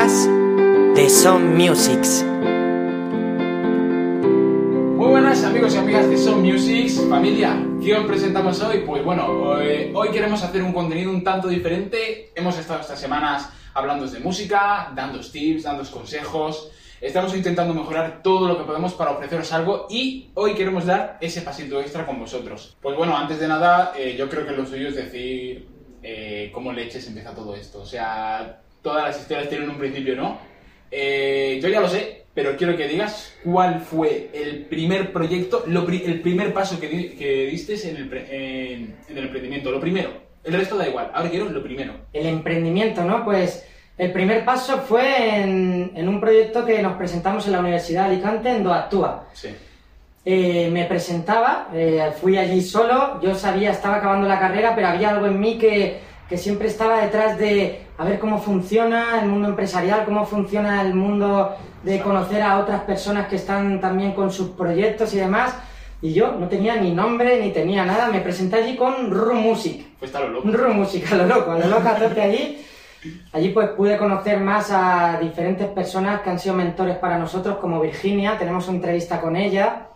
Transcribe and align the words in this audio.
podcast 0.00 0.30
de 0.96 1.10
Son 1.10 1.58
Musics. 1.58 2.24
Muy 4.96 5.08
buenas 5.08 5.44
amigos 5.44 5.74
y 5.74 5.76
amigas 5.76 6.08
de 6.08 6.16
Son 6.16 6.40
Musics, 6.40 7.02
familia. 7.06 7.62
¿Qué 7.82 7.94
os 7.94 8.06
presentamos 8.06 8.62
hoy? 8.62 8.78
Pues 8.86 9.04
bueno, 9.04 9.26
hoy, 9.26 9.90
hoy 9.92 10.08
queremos 10.08 10.42
hacer 10.42 10.62
un 10.62 10.72
contenido 10.72 11.10
un 11.10 11.22
tanto 11.22 11.48
diferente. 11.48 12.32
Hemos 12.34 12.56
estado 12.58 12.80
estas 12.80 12.98
semanas 12.98 13.50
hablando 13.74 14.06
de 14.06 14.20
música, 14.20 14.90
dando 14.94 15.20
tips, 15.20 15.64
dando 15.64 15.84
consejos. 15.90 16.70
Estamos 17.02 17.36
intentando 17.36 17.74
mejorar 17.74 18.22
todo 18.22 18.48
lo 18.48 18.56
que 18.56 18.64
podemos 18.64 18.94
para 18.94 19.10
ofreceros 19.10 19.52
algo 19.52 19.86
y 19.90 20.30
hoy 20.32 20.54
queremos 20.54 20.86
dar 20.86 21.18
ese 21.20 21.42
pasito 21.42 21.78
extra 21.78 22.06
con 22.06 22.18
vosotros. 22.18 22.74
Pues 22.80 22.96
bueno, 22.96 23.14
antes 23.14 23.38
de 23.38 23.48
nada, 23.48 23.92
eh, 23.94 24.16
yo 24.16 24.30
creo 24.30 24.46
que 24.46 24.52
lo 24.52 24.64
suyo 24.64 24.88
es 24.88 24.96
decir 24.96 25.68
eh, 26.02 26.50
cómo 26.54 26.72
leches 26.72 27.06
empieza 27.06 27.34
todo 27.34 27.54
esto. 27.54 27.82
O 27.82 27.86
sea, 27.86 28.62
todas 28.82 29.04
las 29.08 29.20
historias 29.20 29.48
tienen 29.48 29.68
un 29.70 29.76
principio, 29.78 30.16
¿no? 30.16 30.38
Eh, 30.90 31.58
yo 31.62 31.68
ya 31.68 31.80
lo 31.80 31.88
sé, 31.88 32.24
pero 32.34 32.56
quiero 32.56 32.76
que 32.76 32.88
digas 32.88 33.34
cuál 33.44 33.80
fue 33.80 34.30
el 34.32 34.64
primer 34.66 35.12
proyecto, 35.12 35.64
lo 35.66 35.84
pri- 35.86 36.02
el 36.04 36.20
primer 36.20 36.52
paso 36.52 36.80
que, 36.80 36.88
di- 36.88 37.08
que 37.10 37.46
diste 37.46 37.74
en 37.88 37.96
el, 37.96 38.12
en- 38.30 38.96
en 39.08 39.18
el 39.18 39.24
emprendimiento. 39.24 39.70
Lo 39.70 39.80
primero. 39.80 40.10
El 40.42 40.54
resto 40.54 40.76
da 40.76 40.88
igual. 40.88 41.10
Ahora 41.12 41.28
quiero 41.30 41.46
lo 41.50 41.62
primero. 41.62 41.92
el 42.12 42.26
emprendimiento, 42.26 43.04
¿no? 43.04 43.24
Pues 43.24 43.66
el 43.98 44.10
primer 44.12 44.44
paso 44.44 44.78
fue 44.78 45.36
en, 45.42 45.92
en 45.94 46.08
un 46.08 46.18
proyecto 46.20 46.64
que 46.64 46.80
nos 46.80 46.94
presentamos 46.96 47.46
en 47.46 47.52
la 47.52 47.60
Universidad 47.60 48.06
de 48.08 48.14
Alicante, 48.14 48.48
en 48.50 48.64
Doactúa. 48.64 49.28
Sí. 49.34 49.48
Eh, 50.24 50.68
me 50.72 50.84
presentaba, 50.84 51.68
eh, 51.74 52.10
fui 52.20 52.36
allí 52.36 52.60
solo, 52.62 53.20
yo 53.22 53.34
sabía, 53.34 53.70
estaba 53.70 53.96
acabando 53.96 54.26
la 54.28 54.38
carrera, 54.38 54.74
pero 54.74 54.88
había 54.88 55.10
algo 55.10 55.26
en 55.26 55.38
mí 55.40 55.58
que, 55.58 55.98
que 56.30 56.38
siempre 56.38 56.68
estaba 56.68 57.02
detrás 57.02 57.36
de 57.38 57.86
a 57.98 58.04
ver 58.04 58.20
cómo 58.20 58.40
funciona 58.40 59.20
el 59.20 59.28
mundo 59.28 59.48
empresarial, 59.48 60.04
cómo 60.04 60.24
funciona 60.24 60.80
el 60.80 60.94
mundo 60.94 61.56
de 61.82 62.00
conocer 62.00 62.40
a 62.40 62.60
otras 62.60 62.82
personas 62.82 63.26
que 63.26 63.34
están 63.34 63.80
también 63.80 64.12
con 64.12 64.30
sus 64.30 64.50
proyectos 64.50 65.12
y 65.12 65.18
demás. 65.18 65.56
Y 66.00 66.14
yo 66.14 66.36
no 66.38 66.48
tenía 66.48 66.76
ni 66.76 66.92
nombre 66.92 67.40
ni 67.40 67.50
tenía 67.50 67.84
nada, 67.84 68.06
me 68.06 68.20
presenté 68.20 68.56
allí 68.56 68.76
con 68.76 69.10
Ru 69.10 69.34
Music. 69.34 69.84
Fuiste 69.98 70.16
a 70.16 70.20
lo 70.20 70.28
loco. 70.28 70.48
Room 70.50 70.76
música, 70.76 71.14
a 71.14 71.18
lo 71.18 71.26
loco, 71.26 71.50
a 71.50 71.58
lo 71.58 71.66
loco 71.66 71.88
a 71.88 71.96
tope 71.96 72.22
allí. 72.22 72.64
Allí 73.32 73.48
pues 73.48 73.70
pude 73.70 73.98
conocer 73.98 74.38
más 74.38 74.70
a 74.70 75.18
diferentes 75.20 75.66
personas 75.66 76.20
que 76.20 76.30
han 76.30 76.38
sido 76.38 76.54
mentores 76.54 76.96
para 76.96 77.18
nosotros, 77.18 77.58
como 77.58 77.80
Virginia, 77.80 78.38
tenemos 78.38 78.68
una 78.68 78.76
entrevista 78.76 79.20
con 79.20 79.34
ella 79.34 79.88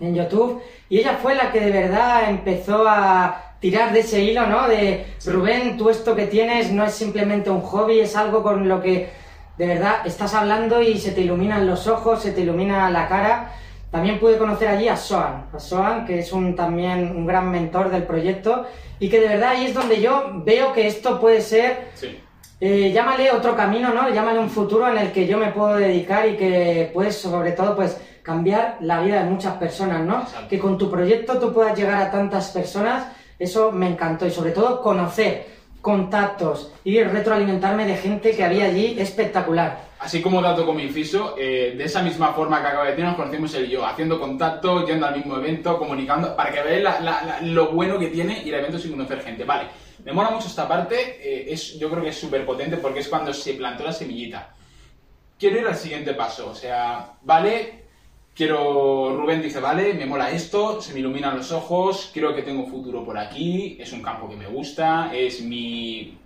en 0.00 0.14
YouTube, 0.14 0.62
y 0.88 0.98
ella 0.98 1.18
fue 1.20 1.34
la 1.34 1.50
que 1.52 1.60
de 1.60 1.72
verdad 1.72 2.30
empezó 2.30 2.88
a 2.88 3.47
tirar 3.60 3.92
de 3.92 4.00
ese 4.00 4.22
hilo, 4.22 4.46
¿no? 4.46 4.68
De 4.68 5.06
Rubén, 5.26 5.76
tú 5.76 5.90
esto 5.90 6.14
que 6.14 6.26
tienes 6.26 6.70
no 6.70 6.84
es 6.84 6.94
simplemente 6.94 7.50
un 7.50 7.60
hobby, 7.60 8.00
es 8.00 8.16
algo 8.16 8.42
con 8.42 8.68
lo 8.68 8.80
que 8.80 9.10
de 9.56 9.66
verdad 9.66 10.06
estás 10.06 10.34
hablando 10.34 10.80
y 10.80 10.98
se 10.98 11.10
te 11.10 11.22
iluminan 11.22 11.66
los 11.66 11.88
ojos, 11.88 12.22
se 12.22 12.30
te 12.32 12.42
ilumina 12.42 12.88
la 12.90 13.08
cara. 13.08 13.52
También 13.90 14.20
pude 14.20 14.36
conocer 14.38 14.68
allí 14.68 14.86
a 14.86 14.96
Soan, 14.96 15.46
a 15.52 15.58
Soan, 15.58 16.04
que 16.04 16.18
es 16.20 16.32
un, 16.32 16.54
también 16.54 17.10
un 17.16 17.26
gran 17.26 17.50
mentor 17.50 17.90
del 17.90 18.02
proyecto, 18.02 18.66
y 19.00 19.08
que 19.08 19.18
de 19.20 19.28
verdad 19.28 19.50
ahí 19.50 19.66
es 19.66 19.74
donde 19.74 20.00
yo 20.00 20.30
veo 20.44 20.72
que 20.72 20.86
esto 20.86 21.18
puede 21.20 21.40
ser 21.40 21.88
Sí. 21.94 22.20
eh, 22.60 22.92
llámale 22.92 23.30
otro 23.32 23.56
camino, 23.56 23.92
¿no? 23.94 24.10
Llámale 24.10 24.38
un 24.40 24.50
futuro 24.50 24.88
en 24.88 24.98
el 24.98 25.10
que 25.10 25.26
yo 25.26 25.38
me 25.38 25.52
puedo 25.52 25.76
dedicar 25.76 26.28
y 26.28 26.36
que 26.36 26.90
puedes, 26.92 27.16
sobre 27.16 27.52
todo, 27.52 27.74
pues 27.74 27.96
cambiar 28.22 28.76
la 28.80 29.00
vida 29.00 29.24
de 29.24 29.30
muchas 29.30 29.54
personas, 29.54 30.02
¿no? 30.02 30.20
Exacto. 30.20 30.48
Que 30.48 30.58
con 30.58 30.76
tu 30.76 30.90
proyecto 30.90 31.38
tú 31.38 31.52
puedas 31.54 31.76
llegar 31.76 32.00
a 32.02 32.10
tantas 32.10 32.50
personas, 32.50 33.06
eso 33.38 33.72
me 33.72 33.88
encantó. 33.88 34.26
Y 34.26 34.30
sobre 34.30 34.52
todo, 34.52 34.82
conocer 34.82 35.58
contactos 35.80 36.72
y 36.84 37.02
retroalimentarme 37.02 37.86
de 37.86 37.96
gente 37.96 38.36
que 38.36 38.44
había 38.44 38.64
allí 38.64 38.98
espectacular. 38.98 39.88
Así 40.00 40.22
como 40.22 40.40
dato 40.40 40.64
como 40.64 40.80
inciso, 40.80 41.34
eh, 41.38 41.74
de 41.76 41.84
esa 41.84 42.02
misma 42.02 42.32
forma 42.32 42.60
que 42.60 42.68
acaba 42.68 42.84
de 42.84 42.90
decir, 42.90 43.04
nos 43.04 43.16
conocimos 43.16 43.54
él 43.54 43.66
y 43.66 43.70
yo, 43.70 43.86
haciendo 43.86 44.20
contacto, 44.20 44.86
yendo 44.86 45.06
al 45.06 45.16
mismo 45.16 45.36
evento, 45.36 45.78
comunicando, 45.78 46.36
para 46.36 46.52
que 46.52 46.62
veáis 46.62 46.84
lo 47.42 47.72
bueno 47.72 47.98
que 47.98 48.08
tiene 48.08 48.42
ir 48.44 48.54
a 48.54 48.58
eventos 48.58 48.82
sin 48.82 48.92
conocer 48.92 49.22
gente. 49.22 49.44
Vale, 49.44 49.68
me 50.04 50.12
mola 50.12 50.30
mucho 50.30 50.46
esta 50.46 50.68
parte, 50.68 51.18
eh, 51.20 51.52
es, 51.52 51.78
yo 51.78 51.90
creo 51.90 52.02
que 52.02 52.10
es 52.10 52.18
súper 52.18 52.46
potente 52.46 52.76
porque 52.76 53.00
es 53.00 53.08
cuando 53.08 53.32
se 53.32 53.54
plantó 53.54 53.84
la 53.84 53.92
semillita. 53.92 54.54
Quiero 55.38 55.60
ir 55.60 55.66
al 55.66 55.76
siguiente 55.76 56.14
paso, 56.14 56.50
o 56.50 56.54
sea, 56.54 57.14
vale, 57.22 57.87
quiero, 58.38 59.16
Rubén 59.16 59.42
dice, 59.42 59.58
vale, 59.58 59.94
me 59.94 60.06
mola 60.06 60.30
esto, 60.30 60.80
se 60.80 60.94
me 60.94 61.00
iluminan 61.00 61.36
los 61.36 61.50
ojos, 61.50 62.12
creo 62.14 62.36
que 62.36 62.42
tengo 62.42 62.68
futuro 62.68 63.04
por 63.04 63.18
aquí, 63.18 63.76
es 63.80 63.92
un 63.92 64.00
campo 64.00 64.28
que 64.28 64.36
me 64.36 64.46
gusta, 64.46 65.10
es 65.12 65.42
mi, 65.42 66.16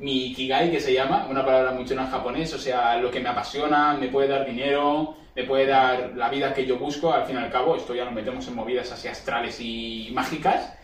mi 0.00 0.26
ikigai, 0.26 0.72
que 0.72 0.80
se 0.80 0.92
llama, 0.92 1.28
una 1.30 1.46
palabra 1.46 1.70
muy 1.70 1.84
chula 1.84 2.02
en 2.02 2.10
japonés, 2.10 2.52
o 2.54 2.58
sea, 2.58 2.96
lo 2.96 3.08
que 3.08 3.20
me 3.20 3.28
apasiona, 3.28 3.94
me 3.94 4.08
puede 4.08 4.26
dar 4.26 4.44
dinero, 4.44 5.14
me 5.36 5.44
puede 5.44 5.66
dar 5.66 6.12
la 6.16 6.28
vida 6.28 6.52
que 6.52 6.66
yo 6.66 6.76
busco, 6.76 7.12
al 7.12 7.24
fin 7.24 7.36
y 7.36 7.38
al 7.38 7.52
cabo, 7.52 7.76
esto 7.76 7.94
ya 7.94 8.04
lo 8.04 8.10
metemos 8.10 8.48
en 8.48 8.56
movidas 8.56 8.90
así 8.90 9.06
astrales 9.06 9.60
y 9.60 10.10
mágicas. 10.12 10.74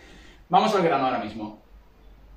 Vamos 0.48 0.72
al 0.76 0.84
grano 0.84 1.06
ahora 1.06 1.18
mismo. 1.18 1.62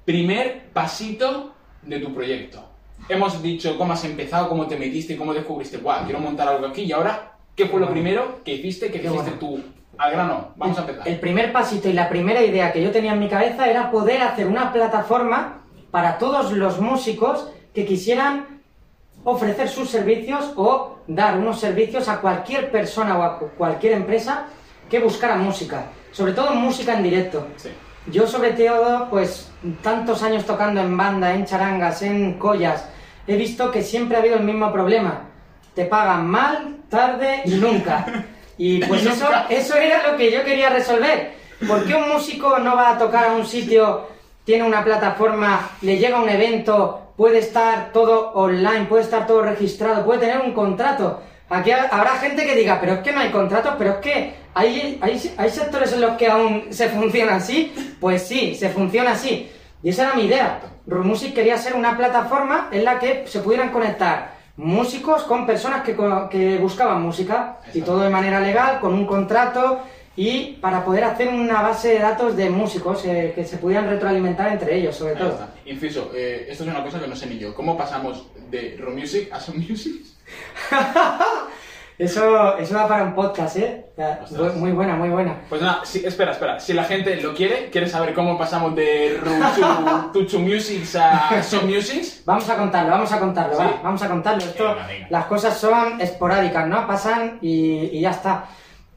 Primer 0.06 0.70
pasito 0.74 1.54
de 1.84 2.00
tu 2.00 2.12
proyecto. 2.16 2.68
Hemos 3.08 3.44
dicho 3.44 3.78
cómo 3.78 3.94
has 3.94 4.04
empezado, 4.06 4.50
cómo 4.50 4.66
te 4.66 4.76
metiste, 4.76 5.16
cómo 5.16 5.36
descubriste, 5.36 5.78
guau, 5.78 6.04
quiero 6.06 6.20
montar 6.20 6.48
algo 6.48 6.66
aquí 6.66 6.82
y 6.82 6.92
ahora, 6.92 7.38
¿qué 7.60 7.66
fue 7.68 7.82
lo 7.82 7.90
primero 7.90 8.40
que 8.46 8.54
hiciste, 8.54 8.88
que 8.90 9.02
Qué 9.02 9.08
hiciste 9.08 9.32
bueno. 9.32 9.40
tú? 9.40 9.60
Al 9.98 10.12
grano, 10.14 10.48
vamos 10.56 10.78
a 10.78 10.82
empezar. 10.82 11.06
El 11.06 11.20
primer 11.20 11.52
pasito 11.52 11.90
y 11.90 11.94
la 11.94 12.08
primera 12.08 12.42
idea 12.42 12.72
que 12.72 12.82
yo 12.82 12.90
tenía 12.90 13.12
en 13.12 13.20
mi 13.20 13.28
cabeza 13.28 13.70
era 13.70 13.92
poder 13.92 14.22
hacer 14.22 14.48
una 14.48 14.72
plataforma 14.72 15.58
para 15.92 16.18
todos 16.18 16.54
los 16.54 16.80
músicos 16.80 17.50
que 17.74 17.86
quisieran 17.86 18.62
ofrecer 19.26 19.68
sus 19.68 19.90
servicios 19.90 20.54
o 20.56 21.00
dar 21.08 21.38
unos 21.38 21.60
servicios 21.60 22.08
a 22.08 22.22
cualquier 22.22 22.72
persona 22.72 23.18
o 23.18 23.24
a 23.24 23.38
cu- 23.40 23.50
cualquier 23.58 23.92
empresa 23.94 24.46
que 24.90 25.00
buscara 25.00 25.36
música, 25.36 25.88
sobre 26.14 26.32
todo 26.32 26.52
música 26.56 26.94
en 26.94 27.04
directo. 27.04 27.46
Sí. 27.58 27.70
Yo 28.10 28.26
sobre 28.26 28.52
todo, 28.54 29.10
pues 29.10 29.52
tantos 29.84 30.24
años 30.24 30.46
tocando 30.46 30.80
en 30.80 30.96
banda, 30.96 31.34
en 31.36 31.44
charangas, 31.46 32.02
en 32.04 32.40
collas, 32.40 32.88
he 33.28 33.36
visto 33.36 33.70
que 33.70 33.82
siempre 33.84 34.16
ha 34.16 34.22
habido 34.22 34.38
el 34.38 34.44
mismo 34.46 34.72
problema. 34.72 35.24
Te 35.76 35.84
pagan 35.86 36.26
mal, 36.26 36.78
tarde 36.90 37.42
y 37.46 37.52
nunca. 37.52 38.06
Y 38.58 38.84
pues 38.86 39.06
eso, 39.06 39.28
eso 39.50 39.76
era 39.76 40.12
lo 40.12 40.18
que 40.18 40.32
yo 40.32 40.44
quería 40.44 40.70
resolver. 40.70 41.34
¿Por 41.68 41.86
qué 41.86 41.96
un 41.96 42.10
músico 42.10 42.60
no 42.60 42.76
va 42.76 42.92
a 42.92 42.98
tocar 42.98 43.26
a 43.26 43.32
un 43.34 43.46
sitio, 43.46 44.08
tiene 44.46 44.64
una 44.64 44.84
plataforma, 44.84 45.72
le 45.82 45.98
llega 45.98 46.22
un 46.22 46.30
evento, 46.30 47.14
puede 47.18 47.40
estar 47.40 47.92
todo 47.92 48.32
online, 48.34 48.86
puede 48.86 49.04
estar 49.04 49.28
todo 49.28 49.42
registrado, 49.42 50.06
puede 50.06 50.22
tener 50.22 50.40
un 50.40 50.54
contrato? 50.54 51.22
Aquí 51.50 51.72
ha- 51.72 51.88
habrá 51.92 52.12
gente 52.12 52.46
que 52.46 52.56
diga, 52.56 52.80
pero 52.80 52.94
es 52.94 53.00
que 53.00 53.12
no 53.12 53.20
hay 53.22 53.30
contratos, 53.32 53.76
pero 53.78 53.92
es 53.92 53.98
que 53.98 54.34
hay, 54.54 55.00
hay, 55.02 55.34
hay 55.38 55.50
sectores 55.50 55.92
en 55.94 56.02
los 56.02 56.12
que 56.18 56.28
aún 56.28 56.68
se 56.70 56.90
funciona 56.90 57.36
así. 57.36 57.74
Pues 58.00 58.28
sí, 58.28 58.56
se 58.56 58.70
funciona 58.70 59.12
así. 59.12 59.50
Y 59.84 59.90
esa 59.90 60.04
era 60.06 60.14
mi 60.14 60.26
idea. 60.26 60.60
Rumusic 60.88 61.34
quería 61.34 61.58
ser 61.58 61.74
una 61.76 61.98
plataforma 61.98 62.70
en 62.72 62.84
la 62.86 63.00
que 63.00 63.26
se 63.28 63.40
pudieran 63.40 63.70
conectar 63.72 64.39
músicos 64.60 65.24
con 65.24 65.46
personas 65.46 65.84
que, 65.84 65.96
que 66.30 66.58
buscaban 66.58 67.02
música 67.02 67.60
y 67.74 67.82
todo 67.82 68.02
de 68.02 68.10
manera 68.10 68.42
legal, 68.42 68.80
con 68.82 68.94
un 68.94 69.06
contrato 69.06 69.80
y 70.18 70.58
para 70.60 70.84
poder 70.84 71.06
hacer 71.06 71.30
una 71.30 71.62
base 71.62 71.94
de 71.94 72.00
datos 72.00 72.36
de 72.36 72.50
músicos 72.50 73.06
eh, 73.06 73.32
que 73.34 73.46
se 73.46 73.58
pudieran 73.58 73.88
retroalimentar 73.90 74.52
entre 74.52 74.76
ellos, 74.76 74.98
sobre 74.98 75.14
Ahí 75.14 75.18
todo. 75.20 75.30
está. 75.30 75.50
Inciso, 75.66 76.12
eh, 76.14 76.48
esto 76.50 76.66
es 76.66 76.70
una 76.70 76.84
cosa 76.84 77.00
que 77.00 77.08
no 77.08 77.16
sé 77.16 77.28
ni 77.28 77.38
yo. 77.38 77.56
¿Cómo 77.56 77.78
pasamos 77.78 78.28
de 78.52 78.76
Rock 78.78 78.96
Music 78.96 79.30
a 79.32 79.40
Some 79.40 79.60
Music? 79.60 80.02
Eso, 82.00 82.58
eso 82.58 82.76
va 82.76 82.88
para 82.88 83.04
un 83.04 83.14
podcast, 83.14 83.58
¿eh? 83.58 83.86
Ostras. 84.24 84.56
Muy 84.56 84.72
buena, 84.72 84.96
muy 84.96 85.10
buena. 85.10 85.36
Pues 85.50 85.62
nada, 85.62 85.82
sí, 85.84 86.02
espera, 86.06 86.32
espera. 86.32 86.58
Si 86.58 86.72
la 86.72 86.86
gente 86.86 87.18
lo 87.18 87.34
quiere, 87.34 87.70
quiere 87.70 87.90
saber 87.90 88.14
cómo 88.14 88.38
pasamos 88.38 88.74
de 88.74 89.20
Ruchu 89.22 90.12
Tuchu 90.14 90.40
Musics 90.50 90.96
a 90.96 91.44
Some 91.44 91.76
Musics, 91.76 92.24
Vamos 92.26 92.50
a 92.50 92.56
contarlo, 92.56 92.92
vamos 92.92 93.12
a 93.12 93.20
contarlo, 93.20 93.54
Sí. 93.58 93.62
va, 93.62 93.80
vamos 93.84 94.02
a 94.02 94.08
contarlo. 94.08 94.42
Esto, 94.46 94.64
Venga, 94.76 94.88
venga. 94.88 95.08
las 95.10 95.26
cosas 95.26 95.58
son 95.58 96.00
esporádicas, 96.00 96.68
¿no? 96.68 96.88
Pasan 96.88 97.38
y, 97.42 97.90
y 97.92 98.00
ya 98.02 98.12
está. 98.12 98.46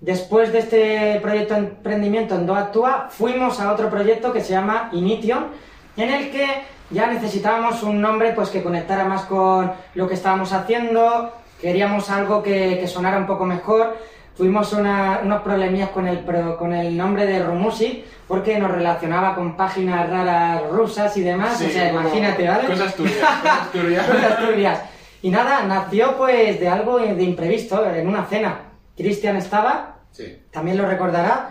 Después 0.01 0.53
de 0.53 0.59
este 0.61 1.19
proyecto 1.21 1.55
de 1.55 1.61
emprendimiento 1.61 2.37
en 2.37 2.47
Doactua, 2.47 3.09
fuimos 3.11 3.59
a 3.61 3.73
otro 3.73 3.91
proyecto 3.91 4.33
que 4.33 4.41
se 4.41 4.53
llama 4.53 4.91
Inition, 4.93 5.49
en 5.97 6.09
el 6.09 6.31
que 6.31 6.47
ya 6.91 7.09
necesitábamos 7.09 7.83
un 7.83 8.01
nombre 8.01 8.33
pues 8.33 8.49
que 8.51 8.63
conectara 8.63 9.05
más 9.05 9.23
con 9.23 9.73
lo 9.95 10.07
que 10.09 10.15
estábamos 10.15 10.53
haciendo, 10.53 11.33
queríamos 11.63 12.11
algo 12.11 12.43
que, 12.43 12.79
que 12.81 12.87
sonara 12.87 13.17
un 13.17 13.27
poco 13.27 13.47
mejor. 13.47 13.97
Tuvimos 14.37 14.73
una- 14.73 15.21
unos 15.23 15.43
problemillas 15.43 15.91
con 15.91 16.07
el, 16.09 16.25
con 16.59 16.73
el 16.73 16.97
nombre 16.97 17.25
de 17.27 17.39
Rumusic, 17.43 18.05
porque 18.27 18.59
nos 18.59 18.71
relacionaba 18.71 19.35
con 19.35 19.57
páginas 19.57 20.09
raras 20.11 20.63
rusas 20.71 21.17
y 21.17 21.23
demás, 21.23 21.57
Sí, 21.59 21.67
o 21.67 21.71
sea, 21.71 21.91
imagínate, 21.91 22.49
¿vale? 22.49 22.67
Cosas 22.67 22.95
turbias, 22.97 23.17
cosas 23.41 23.71
turbias. 23.73 24.07
Cosas 24.07 24.39
turbias. 24.39 24.81
Y 25.23 25.31
nada, 25.31 25.63
nació 25.65 26.17
pues 26.17 26.59
de 26.59 26.69
algo 26.69 26.99
de 26.99 27.23
imprevisto, 27.23 27.87
en 27.87 28.09
una 28.09 28.25
cena. 28.25 28.61
Cristian 28.97 29.37
estaba, 29.37 29.97
Sí. 30.11 30.43
también 30.51 30.77
lo 30.79 30.87
recordará, 30.87 31.51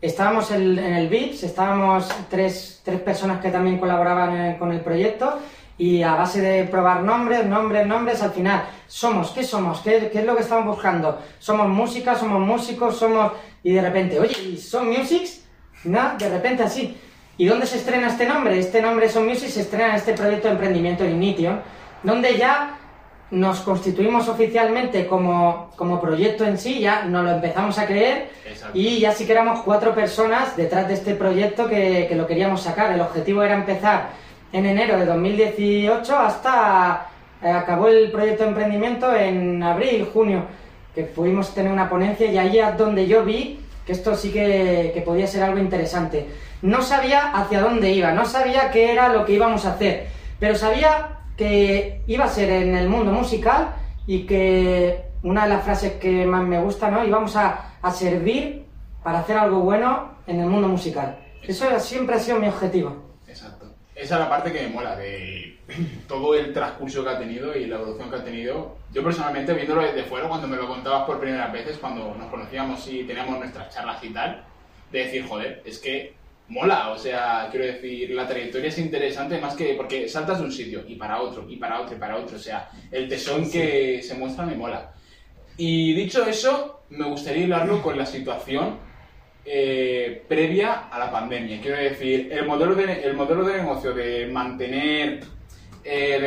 estábamos 0.00 0.50
en, 0.52 0.78
en 0.78 0.94
el 0.94 1.08
VIPS, 1.08 1.42
estábamos 1.44 2.08
tres, 2.30 2.80
tres 2.84 3.00
personas 3.00 3.40
que 3.40 3.50
también 3.50 3.78
colaboraban 3.78 4.36
en- 4.36 4.58
con 4.58 4.72
el 4.72 4.80
proyecto 4.80 5.38
y 5.80 6.02
a 6.02 6.14
base 6.14 6.42
de 6.42 6.64
probar 6.64 7.02
nombres, 7.02 7.46
nombres, 7.46 7.86
nombres, 7.86 8.22
al 8.22 8.32
final, 8.32 8.64
somos, 8.86 9.30
¿qué 9.30 9.42
somos? 9.42 9.80
¿Qué, 9.80 10.10
qué 10.12 10.18
es 10.18 10.26
lo 10.26 10.36
que 10.36 10.42
estamos 10.42 10.66
buscando? 10.66 11.18
¿Somos 11.38 11.68
música? 11.68 12.14
¿Somos 12.14 12.38
músicos? 12.46 12.98
¿Somos...? 12.98 13.32
Y 13.62 13.72
de 13.72 13.80
repente, 13.80 14.20
oye, 14.20 14.38
¿y 14.42 14.56
son 14.58 14.90
musics? 14.90 15.40
No, 15.84 16.18
de 16.18 16.28
repente 16.28 16.64
así. 16.64 16.98
¿Y 17.38 17.46
dónde 17.46 17.64
se 17.64 17.78
estrena 17.78 18.08
este 18.08 18.26
nombre? 18.26 18.58
Este 18.58 18.82
nombre 18.82 19.08
Son 19.08 19.24
Music 19.26 19.48
se 19.48 19.62
estrena 19.62 19.88
en 19.88 19.94
este 19.94 20.12
proyecto 20.12 20.48
de 20.48 20.54
emprendimiento 20.54 21.02
Ignition, 21.06 21.62
donde 22.02 22.36
ya 22.36 22.76
nos 23.30 23.60
constituimos 23.60 24.28
oficialmente 24.28 25.06
como, 25.06 25.70
como 25.76 25.98
proyecto 25.98 26.44
en 26.44 26.58
sí, 26.58 26.80
ya 26.80 27.04
nos 27.04 27.24
lo 27.24 27.30
empezamos 27.30 27.78
a 27.78 27.86
creer 27.86 28.28
Exacto. 28.44 28.76
y 28.76 28.98
ya 28.98 29.12
sí 29.12 29.24
que 29.24 29.32
éramos 29.32 29.60
cuatro 29.60 29.94
personas 29.94 30.58
detrás 30.58 30.88
de 30.88 30.94
este 30.94 31.14
proyecto 31.14 31.68
que, 31.68 32.04
que 32.06 32.16
lo 32.16 32.26
queríamos 32.26 32.60
sacar. 32.60 32.92
El 32.92 33.00
objetivo 33.00 33.42
era 33.42 33.54
empezar 33.54 34.10
en 34.52 34.66
enero 34.66 34.98
de 34.98 35.06
2018 35.06 36.16
hasta 36.16 37.06
eh, 37.42 37.48
acabó 37.48 37.88
el 37.88 38.10
proyecto 38.10 38.42
de 38.42 38.50
emprendimiento 38.50 39.14
en 39.14 39.62
abril, 39.62 40.08
junio, 40.12 40.44
que 40.94 41.04
pudimos 41.04 41.54
tener 41.54 41.72
una 41.72 41.88
ponencia 41.88 42.30
y 42.30 42.36
ahí 42.36 42.58
es 42.58 42.76
donde 42.76 43.06
yo 43.06 43.24
vi 43.24 43.60
que 43.86 43.92
esto 43.92 44.14
sí 44.14 44.30
que, 44.30 44.90
que 44.92 45.02
podía 45.02 45.26
ser 45.26 45.42
algo 45.42 45.58
interesante. 45.58 46.28
No 46.62 46.82
sabía 46.82 47.32
hacia 47.32 47.60
dónde 47.60 47.90
iba, 47.90 48.12
no 48.12 48.24
sabía 48.24 48.70
qué 48.70 48.92
era 48.92 49.08
lo 49.08 49.24
que 49.24 49.32
íbamos 49.32 49.64
a 49.64 49.74
hacer, 49.74 50.08
pero 50.38 50.54
sabía 50.54 51.20
que 51.36 52.02
iba 52.06 52.26
a 52.26 52.28
ser 52.28 52.50
en 52.50 52.76
el 52.76 52.88
mundo 52.88 53.12
musical 53.12 53.74
y 54.06 54.26
que 54.26 55.04
una 55.22 55.44
de 55.44 55.50
las 55.50 55.64
frases 55.64 55.92
que 55.92 56.26
más 56.26 56.42
me 56.46 56.60
gusta, 56.60 56.90
¿no? 56.90 57.04
Íbamos 57.04 57.36
a, 57.36 57.76
a 57.80 57.90
servir 57.92 58.64
para 59.02 59.20
hacer 59.20 59.38
algo 59.38 59.60
bueno 59.60 60.10
en 60.26 60.40
el 60.40 60.46
mundo 60.46 60.68
musical. 60.68 61.18
Eso 61.42 61.66
siempre 61.80 62.16
ha 62.16 62.18
sido 62.18 62.38
mi 62.38 62.48
objetivo. 62.48 63.09
Esa 64.00 64.14
es 64.14 64.20
la 64.20 64.30
parte 64.30 64.50
que 64.50 64.62
me 64.62 64.68
mola 64.68 64.96
de 64.96 65.58
todo 66.08 66.34
el 66.34 66.54
transcurso 66.54 67.04
que 67.04 67.10
ha 67.10 67.18
tenido 67.18 67.54
y 67.56 67.66
la 67.66 67.76
evolución 67.76 68.08
que 68.08 68.16
ha 68.16 68.24
tenido. 68.24 68.78
Yo 68.92 69.04
personalmente, 69.04 69.52
viéndolo 69.52 69.82
desde 69.82 70.04
fuera, 70.04 70.26
cuando 70.26 70.48
me 70.48 70.56
lo 70.56 70.66
contabas 70.66 71.04
por 71.04 71.20
primeras 71.20 71.52
veces, 71.52 71.76
cuando 71.76 72.14
nos 72.14 72.30
conocíamos 72.30 72.86
y 72.88 73.04
teníamos 73.04 73.38
nuestras 73.38 73.74
charlas 73.74 74.02
y 74.02 74.08
tal, 74.08 74.42
de 74.90 74.98
decir, 75.00 75.26
joder, 75.26 75.62
es 75.66 75.78
que 75.78 76.14
mola, 76.48 76.90
o 76.90 76.98
sea, 76.98 77.48
quiero 77.50 77.66
decir, 77.66 78.10
la 78.10 78.26
trayectoria 78.26 78.68
es 78.68 78.78
interesante 78.78 79.38
más 79.38 79.54
que 79.54 79.74
porque 79.74 80.08
saltas 80.08 80.38
de 80.38 80.46
un 80.46 80.52
sitio 80.52 80.82
y 80.88 80.96
para 80.96 81.20
otro, 81.20 81.44
y 81.48 81.56
para 81.56 81.80
otro, 81.80 81.94
y 81.94 81.98
para 81.98 82.16
otro, 82.16 82.36
o 82.36 82.40
sea, 82.40 82.70
el 82.90 83.06
tesón 83.06 83.50
que 83.50 84.02
se 84.02 84.14
muestra 84.14 84.46
me 84.46 84.54
mola. 84.54 84.92
Y 85.58 85.92
dicho 85.92 86.24
eso, 86.24 86.84
me 86.88 87.04
gustaría 87.04 87.44
hilarlo 87.44 87.82
con 87.82 87.98
la 87.98 88.06
situación 88.06 88.78
eh, 89.44 90.22
previa 90.28 90.88
a 90.90 90.98
la 90.98 91.10
pandemia. 91.10 91.60
Quiero 91.60 91.76
decir, 91.76 92.28
el 92.32 92.46
modelo 92.46 92.74
de, 92.74 93.02
el 93.04 93.14
modelo 93.14 93.44
de 93.44 93.56
negocio 93.58 93.92
de 93.92 94.26
mantener, 94.26 95.20
eh, 95.82 96.20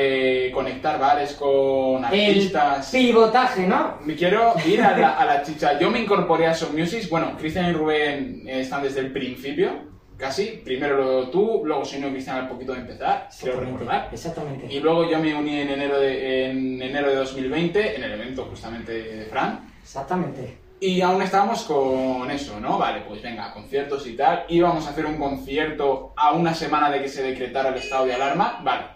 de 0.47 0.51
conectar 0.51 0.99
bares 0.99 1.33
con 1.33 1.99
El 1.99 2.05
artistas. 2.05 2.89
pivotaje, 2.91 3.67
¿no? 3.67 3.99
Me 4.03 4.15
quiero 4.15 4.53
ir 4.65 4.81
a 4.81 4.97
la, 4.97 5.09
a 5.17 5.25
la 5.25 5.43
chicha. 5.43 5.79
Yo 5.79 5.89
me 5.91 5.99
incorporé 5.99 6.47
a 6.47 6.53
Son 6.55 6.75
Music. 6.75 7.07
Bueno, 7.09 7.35
Cristian 7.37 7.69
y 7.69 7.73
Rubén 7.73 8.43
están 8.47 8.81
desde 8.81 9.01
el 9.01 9.11
principio, 9.13 9.71
casi. 10.17 10.61
Primero 10.65 10.97
lo- 10.97 11.29
tú, 11.29 11.61
luego 11.65 11.85
se 11.85 11.97
unió 11.97 12.09
Cristian 12.09 12.37
al 12.37 12.47
poquito 12.49 12.73
de 12.73 12.79
empezar, 12.79 13.29
quiero 13.39 13.59
recordar. 13.59 14.09
Exactamente. 14.11 14.65
Y 14.73 14.79
luego 14.79 15.07
yo 15.09 15.19
me 15.19 15.35
uní 15.35 15.59
en 15.61 15.69
enero 15.69 15.99
de, 15.99 16.49
en 16.49 16.81
enero 16.81 17.09
de 17.09 17.15
2020, 17.17 17.95
en 17.95 18.03
el 18.03 18.11
evento 18.13 18.45
justamente 18.49 18.91
de 18.91 19.25
Fran. 19.25 19.69
Exactamente. 19.83 20.57
Y 20.85 20.99
aún 20.99 21.21
estábamos 21.21 21.63
con 21.63 22.29
eso, 22.29 22.59
¿no? 22.59 22.77
Vale, 22.77 23.05
pues 23.07 23.21
venga, 23.21 23.53
conciertos 23.53 24.05
y 24.05 24.17
tal. 24.17 24.43
Íbamos 24.49 24.85
a 24.85 24.89
hacer 24.89 25.05
un 25.05 25.15
concierto 25.15 26.11
a 26.17 26.33
una 26.33 26.53
semana 26.53 26.91
de 26.91 27.01
que 27.01 27.07
se 27.07 27.23
decretara 27.23 27.69
el 27.69 27.75
estado 27.75 28.05
de 28.05 28.15
alarma. 28.15 28.59
Vale. 28.61 28.87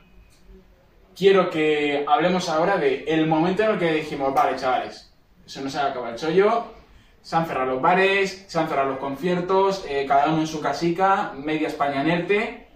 Quiero 1.16 1.50
que 1.50 2.04
hablemos 2.06 2.50
ahora 2.50 2.76
de 2.76 3.06
el 3.08 3.26
momento 3.26 3.64
en 3.64 3.70
el 3.70 3.80
que 3.80 3.94
dijimos, 3.94 4.34
vale, 4.34 4.58
chavales, 4.58 5.14
se 5.46 5.62
va 5.62 5.84
a 5.84 5.88
acabar 5.92 6.12
el 6.12 6.20
chollo. 6.20 6.66
Se 7.22 7.38
han 7.38 7.46
cerrado 7.46 7.72
los 7.76 7.82
bares, 7.82 8.44
se 8.50 8.60
han 8.60 8.68
cerrado 8.68 8.90
los 8.90 9.00
conciertos, 9.00 9.86
eh, 9.88 10.06
cada 10.06 10.28
uno 10.28 10.42
en 10.42 10.48
su 10.48 10.60
casica, 10.60 11.32
media 11.38 11.70
España 11.70 12.04
inerte. 12.04 12.68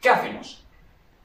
¿Qué 0.00 0.08
hacemos? 0.08 0.64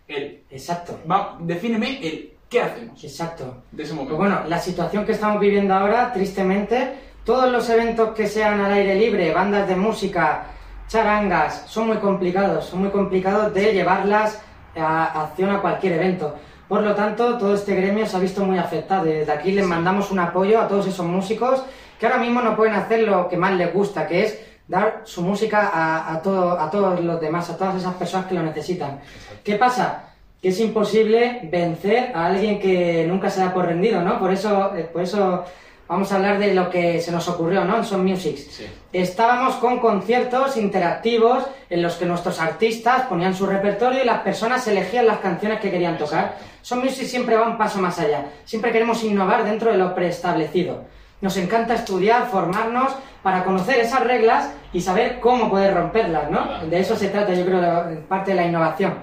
El, 0.06 0.44
Exacto. 0.50 1.00
va, 1.10 1.38
defíneme 1.40 2.06
el 2.06 2.29
¿qué 2.50 2.62
hacemos 2.62 3.04
Exacto. 3.04 3.64
de 3.72 3.84
ese 3.84 3.94
Pues 3.94 3.94
momento. 3.94 4.18
bueno, 4.18 4.42
la 4.48 4.60
situación 4.60 5.06
que 5.06 5.12
estamos 5.14 5.40
viviendo 5.40 5.74
ahora, 5.74 6.12
tristemente, 6.14 6.94
todos 7.24 7.52
los 7.52 7.70
eventos 7.70 8.16
que 8.16 8.28
sean 8.28 8.60
al 8.62 8.72
aire 8.74 8.96
libre, 8.96 9.34
bandas 9.34 9.68
de 9.68 9.76
música, 9.76 10.46
charangas, 10.88 11.64
son 11.68 11.88
muy 11.88 11.98
complicados, 11.98 12.66
son 12.66 12.80
muy 12.82 12.90
complicados 12.90 13.54
de 13.54 13.74
llevarlas 13.74 14.42
a 14.76 15.24
acción 15.24 15.52
a 15.52 15.62
cualquier 15.62 15.94
evento. 15.94 16.36
Por 16.68 16.82
lo 16.82 16.96
tanto, 16.96 17.38
todo 17.38 17.56
este 17.56 17.76
gremio 17.76 18.06
se 18.06 18.18
ha 18.18 18.20
visto 18.20 18.44
muy 18.46 18.58
afectado. 18.58 19.06
y 19.08 19.12
Desde 19.14 19.32
aquí 19.32 19.52
les 19.52 19.66
mandamos 19.66 20.12
un 20.12 20.20
apoyo 20.20 20.60
a 20.62 20.68
todos 20.68 20.88
esos 20.88 21.06
músicos 21.06 21.64
que 22.00 22.06
ahora 22.06 22.20
mismo 22.20 22.42
no 22.42 22.56
pueden 22.56 22.76
hacer 22.76 23.02
lo 23.04 23.28
que 23.28 23.38
más 23.38 23.54
les 23.54 23.74
gusta, 23.74 24.08
que 24.08 24.24
es 24.24 24.40
dar 24.68 25.02
su 25.04 25.22
música 25.24 25.70
a, 25.74 26.14
a 26.14 26.22
todo- 26.22 26.60
a 26.60 26.70
todos 26.70 27.00
los 27.04 27.20
demás, 27.20 27.50
a 27.50 27.58
todas 27.58 27.76
esas 27.76 27.94
personas 27.96 28.28
que 28.28 28.36
lo 28.36 28.44
necesitan. 28.44 29.00
¿Qué 29.44 29.56
pasa? 29.56 30.09
Que 30.42 30.50
es 30.50 30.60
imposible 30.60 31.42
vencer 31.44 32.12
a 32.16 32.28
alguien 32.28 32.60
que 32.60 33.06
nunca 33.08 33.30
se 33.30 33.42
da 33.42 33.54
por 33.54 33.66
rendido, 33.66 34.02
¿no? 34.02 34.20
Por 34.20 34.32
eso, 34.32 34.74
eh, 34.76 34.84
por 34.92 35.02
eso 35.02 35.44
vamos 35.88 36.12
a 36.12 36.16
hablar 36.16 36.40
de 36.40 36.54
lo 36.54 36.70
que 36.70 37.02
se 37.02 37.12
nos 37.12 37.28
ocurrió, 37.28 37.66
¿no? 37.66 37.78
En 37.78 37.84
Son 37.84 38.06
Musics. 38.06 38.48
Sí. 38.50 38.66
Estábamos 38.94 39.56
con 39.56 39.80
conciertos 39.80 40.56
interactivos 40.56 41.44
en 41.70 41.82
los 41.82 41.96
que 41.96 42.06
nuestros 42.06 42.40
artistas 42.40 43.08
ponían 43.08 43.36
su 43.36 43.46
repertorio 43.46 44.02
y 44.02 44.06
las 44.06 44.20
personas 44.20 44.66
elegían 44.68 45.08
las 45.08 45.20
canciones 45.20 45.60
que 45.60 45.72
querían 45.72 45.98
tocar. 45.98 46.26
Exacto. 46.26 46.46
Son 46.62 46.80
Music 46.80 47.06
siempre 47.06 47.36
va 47.36 47.48
un 47.48 47.58
paso 47.58 47.80
más 47.80 48.00
allá. 48.00 48.26
Siempre 48.46 48.72
queremos 48.72 49.04
innovar 49.04 49.44
dentro 49.44 49.72
de 49.72 49.78
lo 49.78 49.94
preestablecido. 49.96 50.86
Nos 51.22 51.36
encanta 51.36 51.74
estudiar, 51.74 52.28
formarnos 52.28 52.94
para 53.24 53.44
conocer 53.44 53.80
esas 53.80 54.02
reglas 54.06 54.52
y 54.72 54.80
saber 54.80 55.20
cómo 55.20 55.50
poder 55.50 55.74
romperlas, 55.74 56.30
¿no? 56.32 56.46
Claro. 56.46 56.68
De 56.68 56.80
eso 56.80 56.96
se 56.96 57.10
trata, 57.10 57.34
yo 57.34 57.46
creo, 57.46 58.06
parte 58.08 58.32
de 58.32 58.38
la 58.38 58.46
innovación. 58.46 58.94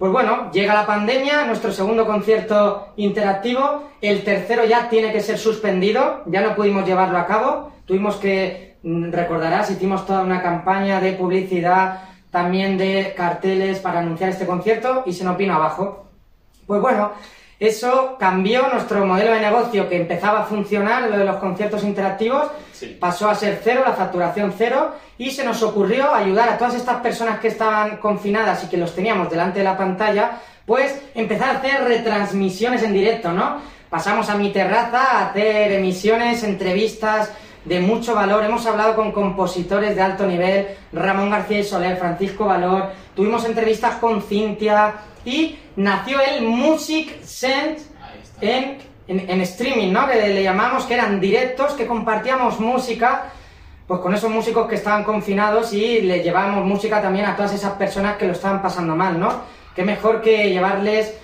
Pues 0.00 0.12
bueno, 0.12 0.50
llega 0.50 0.72
la 0.72 0.86
pandemia, 0.86 1.44
nuestro 1.44 1.70
segundo 1.72 2.06
concierto 2.06 2.94
interactivo, 2.96 3.90
el 4.00 4.24
tercero 4.24 4.64
ya 4.64 4.88
tiene 4.88 5.12
que 5.12 5.20
ser 5.20 5.36
suspendido, 5.36 6.22
ya 6.24 6.40
no 6.40 6.56
pudimos 6.56 6.86
llevarlo 6.86 7.18
a 7.18 7.26
cabo, 7.26 7.70
tuvimos 7.84 8.16
que, 8.16 8.76
mm, 8.82 9.12
recordarás, 9.12 9.70
hicimos 9.70 10.06
toda 10.06 10.22
una 10.22 10.40
campaña 10.40 11.02
de 11.02 11.12
publicidad, 11.12 11.98
también 12.30 12.78
de 12.78 13.12
carteles 13.14 13.80
para 13.80 14.00
anunciar 14.00 14.30
este 14.30 14.46
concierto 14.46 15.02
y 15.04 15.12
se 15.12 15.22
nos 15.22 15.36
vino 15.36 15.54
abajo. 15.54 16.06
Pues 16.66 16.80
bueno, 16.80 17.12
eso 17.58 18.16
cambió 18.18 18.70
nuestro 18.72 19.04
modelo 19.04 19.34
de 19.34 19.40
negocio 19.40 19.86
que 19.86 20.00
empezaba 20.00 20.40
a 20.40 20.44
funcionar, 20.44 21.10
lo 21.10 21.18
de 21.18 21.26
los 21.26 21.36
conciertos 21.36 21.84
interactivos, 21.84 22.50
Sí. 22.80 22.96
pasó 22.98 23.28
a 23.28 23.34
ser 23.34 23.60
cero, 23.62 23.82
la 23.86 23.92
facturación 23.92 24.54
cero, 24.56 24.94
y 25.18 25.30
se 25.30 25.44
nos 25.44 25.62
ocurrió 25.62 26.14
ayudar 26.14 26.48
a 26.48 26.56
todas 26.56 26.74
estas 26.74 27.02
personas 27.02 27.38
que 27.38 27.48
estaban 27.48 27.98
confinadas 27.98 28.64
y 28.64 28.68
que 28.68 28.78
los 28.78 28.94
teníamos 28.94 29.28
delante 29.28 29.58
de 29.58 29.66
la 29.66 29.76
pantalla, 29.76 30.40
pues 30.64 30.98
empezar 31.14 31.50
a 31.50 31.58
hacer 31.58 31.84
retransmisiones 31.84 32.82
en 32.82 32.94
directo, 32.94 33.32
¿no? 33.32 33.60
Pasamos 33.90 34.30
a 34.30 34.36
mi 34.36 34.50
terraza 34.50 35.18
a 35.18 35.26
hacer 35.28 35.72
emisiones, 35.72 36.42
entrevistas 36.42 37.30
de 37.66 37.80
mucho 37.80 38.14
valor. 38.14 38.44
Hemos 38.44 38.64
hablado 38.64 38.96
con 38.96 39.12
compositores 39.12 39.94
de 39.94 40.00
alto 40.00 40.26
nivel, 40.26 40.68
Ramón 40.92 41.28
García 41.28 41.58
y 41.58 41.64
Soler, 41.64 41.98
Francisco 41.98 42.46
Valor, 42.46 42.90
tuvimos 43.14 43.44
entrevistas 43.44 43.96
con 43.96 44.22
Cintia 44.22 44.94
y 45.24 45.58
nació 45.76 46.18
el 46.20 46.46
Music 46.46 47.20
Sense 47.22 47.90
en, 48.40 48.78
en- 49.18 49.40
streaming, 49.40 49.92
¿no? 49.92 50.06
Que 50.08 50.14
le 50.16 50.42
llamamos, 50.42 50.84
que 50.84 50.94
eran 50.94 51.20
directos, 51.20 51.72
que 51.72 51.86
compartíamos 51.86 52.60
música, 52.60 53.24
pues 53.86 54.00
con 54.00 54.14
esos 54.14 54.30
músicos 54.30 54.68
que 54.68 54.76
estaban 54.76 55.02
confinados 55.04 55.72
y 55.72 56.00
le 56.02 56.22
llevábamos 56.22 56.64
música 56.64 57.02
también 57.02 57.26
a 57.26 57.34
todas 57.34 57.52
esas 57.52 57.72
personas 57.72 58.16
que 58.16 58.26
lo 58.26 58.32
estaban 58.32 58.62
pasando 58.62 58.94
mal, 58.94 59.18
¿no? 59.18 59.32
Qué 59.74 59.82
mejor 59.84 60.20
que 60.20 60.50
llevarles 60.50 61.14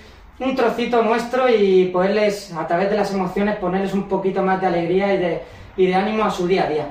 un 0.41 0.55
trocito 0.57 1.03
nuestro 1.03 1.49
y 1.49 1.87
poderles, 1.87 2.53
a 2.53 2.67
través 2.67 2.91
de 2.91 2.97
las 2.97 3.13
emociones, 3.15 3.57
ponerles 3.57 3.95
un 3.95 4.09
poquito 4.09 4.43
más 4.43 4.61
de 4.61 4.67
alegría 4.67 5.41
y 5.77 5.87
de 5.87 5.95
ánimo 5.95 6.25
a 6.25 6.31
su 6.31 6.47
día 6.47 6.65
a 6.65 6.69
día. 6.69 6.87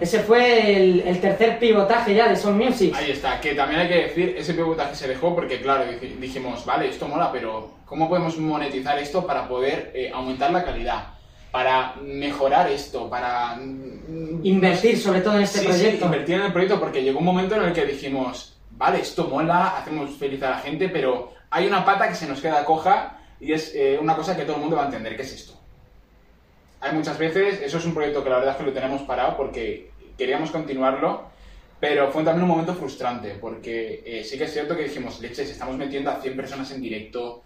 Ese 0.00 0.20
fue 0.20 0.76
el, 0.76 1.00
el 1.00 1.20
tercer 1.20 1.58
pivotaje 1.58 2.14
ya 2.14 2.28
de 2.28 2.36
Son 2.36 2.56
Music. 2.56 2.94
Ahí 2.96 3.10
está, 3.10 3.40
que 3.40 3.54
también 3.54 3.80
hay 3.82 3.88
que 3.88 4.02
decir, 4.06 4.34
ese 4.38 4.54
pivotaje 4.54 4.94
se 4.94 5.08
dejó 5.08 5.34
porque, 5.34 5.60
claro, 5.60 5.84
dij- 5.84 6.16
dijimos, 6.18 6.64
vale, 6.64 6.88
esto 6.88 7.06
mola, 7.08 7.30
pero 7.32 7.70
¿cómo 7.84 8.08
podemos 8.08 8.36
monetizar 8.38 8.98
esto 8.98 9.26
para 9.26 9.46
poder 9.48 9.90
eh, 9.94 10.10
aumentar 10.14 10.50
la 10.50 10.64
calidad? 10.64 11.04
Para 11.50 11.94
mejorar 12.02 12.70
esto, 12.70 13.10
para... 13.10 13.56
mm, 13.56 14.40
Invertir 14.44 14.98
sobre 14.98 15.20
todo 15.20 15.36
en 15.36 15.42
este 15.42 15.58
sí, 15.58 15.64
sí, 15.66 15.70
proyecto. 15.70 16.04
invertir 16.06 16.34
en 16.36 16.42
el 16.42 16.52
proyecto 16.52 16.78
porque 16.80 17.02
llegó 17.02 17.18
un 17.18 17.24
momento 17.24 17.56
en 17.56 17.62
el 17.64 17.72
que 17.72 17.84
dijimos, 17.84 18.56
vale, 18.70 19.00
esto 19.00 19.26
mola, 19.28 19.76
hacemos 19.78 20.10
feliz 20.16 20.42
a 20.42 20.50
la 20.50 20.58
gente, 20.58 20.88
pero 20.88 21.32
hay 21.50 21.66
una 21.66 21.84
pata 21.84 22.08
que 22.08 22.14
se 22.14 22.26
nos 22.26 22.40
queda 22.40 22.64
coja 22.64 23.18
y 23.40 23.52
es 23.52 23.74
eh, 23.74 23.98
una 24.00 24.14
cosa 24.16 24.36
que 24.36 24.42
todo 24.44 24.54
el 24.56 24.60
mundo 24.62 24.76
va 24.76 24.82
a 24.82 24.86
entender, 24.86 25.16
¿qué 25.16 25.22
es 25.22 25.32
esto? 25.32 25.59
Hay 26.80 26.92
muchas 26.92 27.18
veces, 27.18 27.60
eso 27.62 27.78
es 27.78 27.84
un 27.84 27.94
proyecto 27.94 28.22
que 28.24 28.30
la 28.30 28.36
verdad 28.36 28.52
es 28.52 28.58
que 28.58 28.64
lo 28.64 28.72
tenemos 28.72 29.02
parado 29.02 29.36
porque 29.36 29.90
queríamos 30.16 30.50
continuarlo, 30.50 31.28
Pero 31.80 32.10
fue 32.10 32.22
también 32.22 32.42
un 32.44 32.50
momento 32.50 32.74
frustrante, 32.74 33.30
porque 33.40 34.02
eh, 34.04 34.22
sí 34.22 34.36
que 34.36 34.44
es 34.44 34.52
cierto 34.52 34.76
que 34.76 34.82
dijimos, 34.84 35.18
leches, 35.20 35.48
estamos 35.50 35.76
metiendo 35.78 36.10
a 36.10 36.16
100 36.20 36.36
personas 36.36 36.70
en 36.72 36.82
directo, 36.82 37.42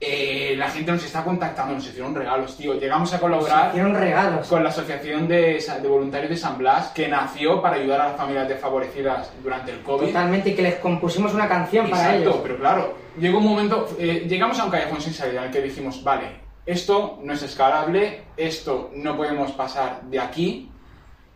eh, 0.00 0.54
la 0.56 0.68
gente 0.68 0.90
nos 0.92 1.04
está 1.04 1.22
contactando, 1.24 1.74
nos 1.74 1.86
hicieron 1.86 2.12
regalos, 2.14 2.56
tío. 2.56 2.74
Llegamos 2.74 3.12
a 3.14 3.20
colaborar 3.20 3.70
Hicieron 3.70 3.94
regalos. 3.94 4.46
con 4.48 4.62
la 4.64 4.70
Asociación 4.70 5.26
de, 5.28 5.60
de 5.82 5.88
Voluntarios 5.88 6.30
de 6.30 6.36
San 6.36 6.58
Blas, 6.58 6.88
que 6.88 7.06
nació 7.08 7.60
para 7.62 7.76
ayudar 7.76 8.00
a 8.00 8.08
las 8.08 8.16
familias 8.16 8.48
desfavorecidas 8.48 9.32
durante 9.42 9.70
el 9.72 9.80
COVID. 9.82 10.06
Totalmente, 10.08 10.50
y 10.50 10.54
que 10.54 10.62
les 10.62 10.74
compusimos 10.76 11.32
una 11.34 11.46
canción 11.48 11.88
para 11.90 12.02
Exacto, 12.16 12.30
ellos. 12.30 12.40
pero 12.42 12.58
claro, 12.58 12.94
llegó 13.20 13.38
un 13.38 13.44
momento, 13.44 13.88
eh, 13.98 14.24
llegamos 14.28 14.58
a 14.58 14.64
un 14.64 14.70
callejón 14.72 15.00
sin 15.00 15.12
salida 15.14 15.40
en 15.40 15.46
el 15.46 15.52
que 15.52 15.62
dijimos, 15.62 16.02
vale, 16.04 16.26
esto 16.68 17.18
no 17.22 17.32
es 17.32 17.42
escalable, 17.42 18.22
esto 18.36 18.90
no 18.94 19.16
podemos 19.16 19.52
pasar 19.52 20.02
de 20.02 20.20
aquí, 20.20 20.70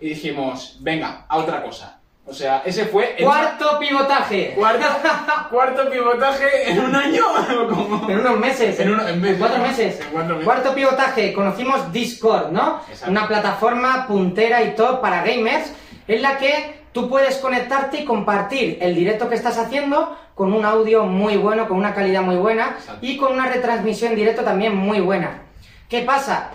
y 0.00 0.08
dijimos, 0.10 0.76
venga, 0.80 1.24
a 1.28 1.38
otra 1.38 1.62
cosa. 1.62 1.98
O 2.24 2.32
sea, 2.32 2.62
ese 2.64 2.84
fue 2.86 3.16
el 3.18 3.24
Cuarto 3.24 3.78
pivotaje. 3.80 4.54
cuarto, 4.56 4.84
cuarto 5.50 5.90
pivotaje 5.90 6.70
en 6.70 6.80
un 6.80 6.94
año. 6.94 7.24
como- 7.68 8.08
En 8.08 8.20
unos 8.20 8.38
meses. 8.38 8.78
En 8.78 8.92
uno- 8.92 9.08
en 9.08 9.20
meses, 9.20 9.38
cuatro 9.38 9.58
¿no? 9.58 9.64
meses. 9.66 10.00
En 10.00 10.06
cuatro 10.12 10.34
meses. 10.34 10.44
Cuarto 10.44 10.74
pivotaje. 10.74 11.32
Conocimos 11.32 11.92
Discord, 11.92 12.52
¿no? 12.52 12.80
Exacto. 12.88 13.10
Una 13.10 13.26
plataforma 13.26 14.06
puntera 14.06 14.62
y 14.62 14.74
top 14.76 15.00
para 15.00 15.24
gamers 15.24 15.72
en 16.06 16.22
la 16.22 16.38
que 16.38 16.82
tú 16.92 17.08
puedes 17.08 17.38
conectarte 17.38 18.02
y 18.02 18.04
compartir 18.04 18.78
el 18.80 18.94
directo 18.94 19.28
que 19.28 19.34
estás 19.34 19.58
haciendo 19.58 20.16
con 20.34 20.52
un 20.52 20.64
audio 20.64 21.04
muy 21.04 21.36
bueno, 21.36 21.68
con 21.68 21.76
una 21.76 21.94
calidad 21.94 22.22
muy 22.22 22.36
buena 22.36 22.76
Exacto. 22.78 23.06
y 23.06 23.16
con 23.16 23.32
una 23.32 23.46
retransmisión 23.46 24.12
en 24.12 24.16
directo 24.16 24.42
también 24.42 24.74
muy 24.74 25.00
buena. 25.00 25.42
¿Qué 25.88 26.02
pasa? 26.02 26.50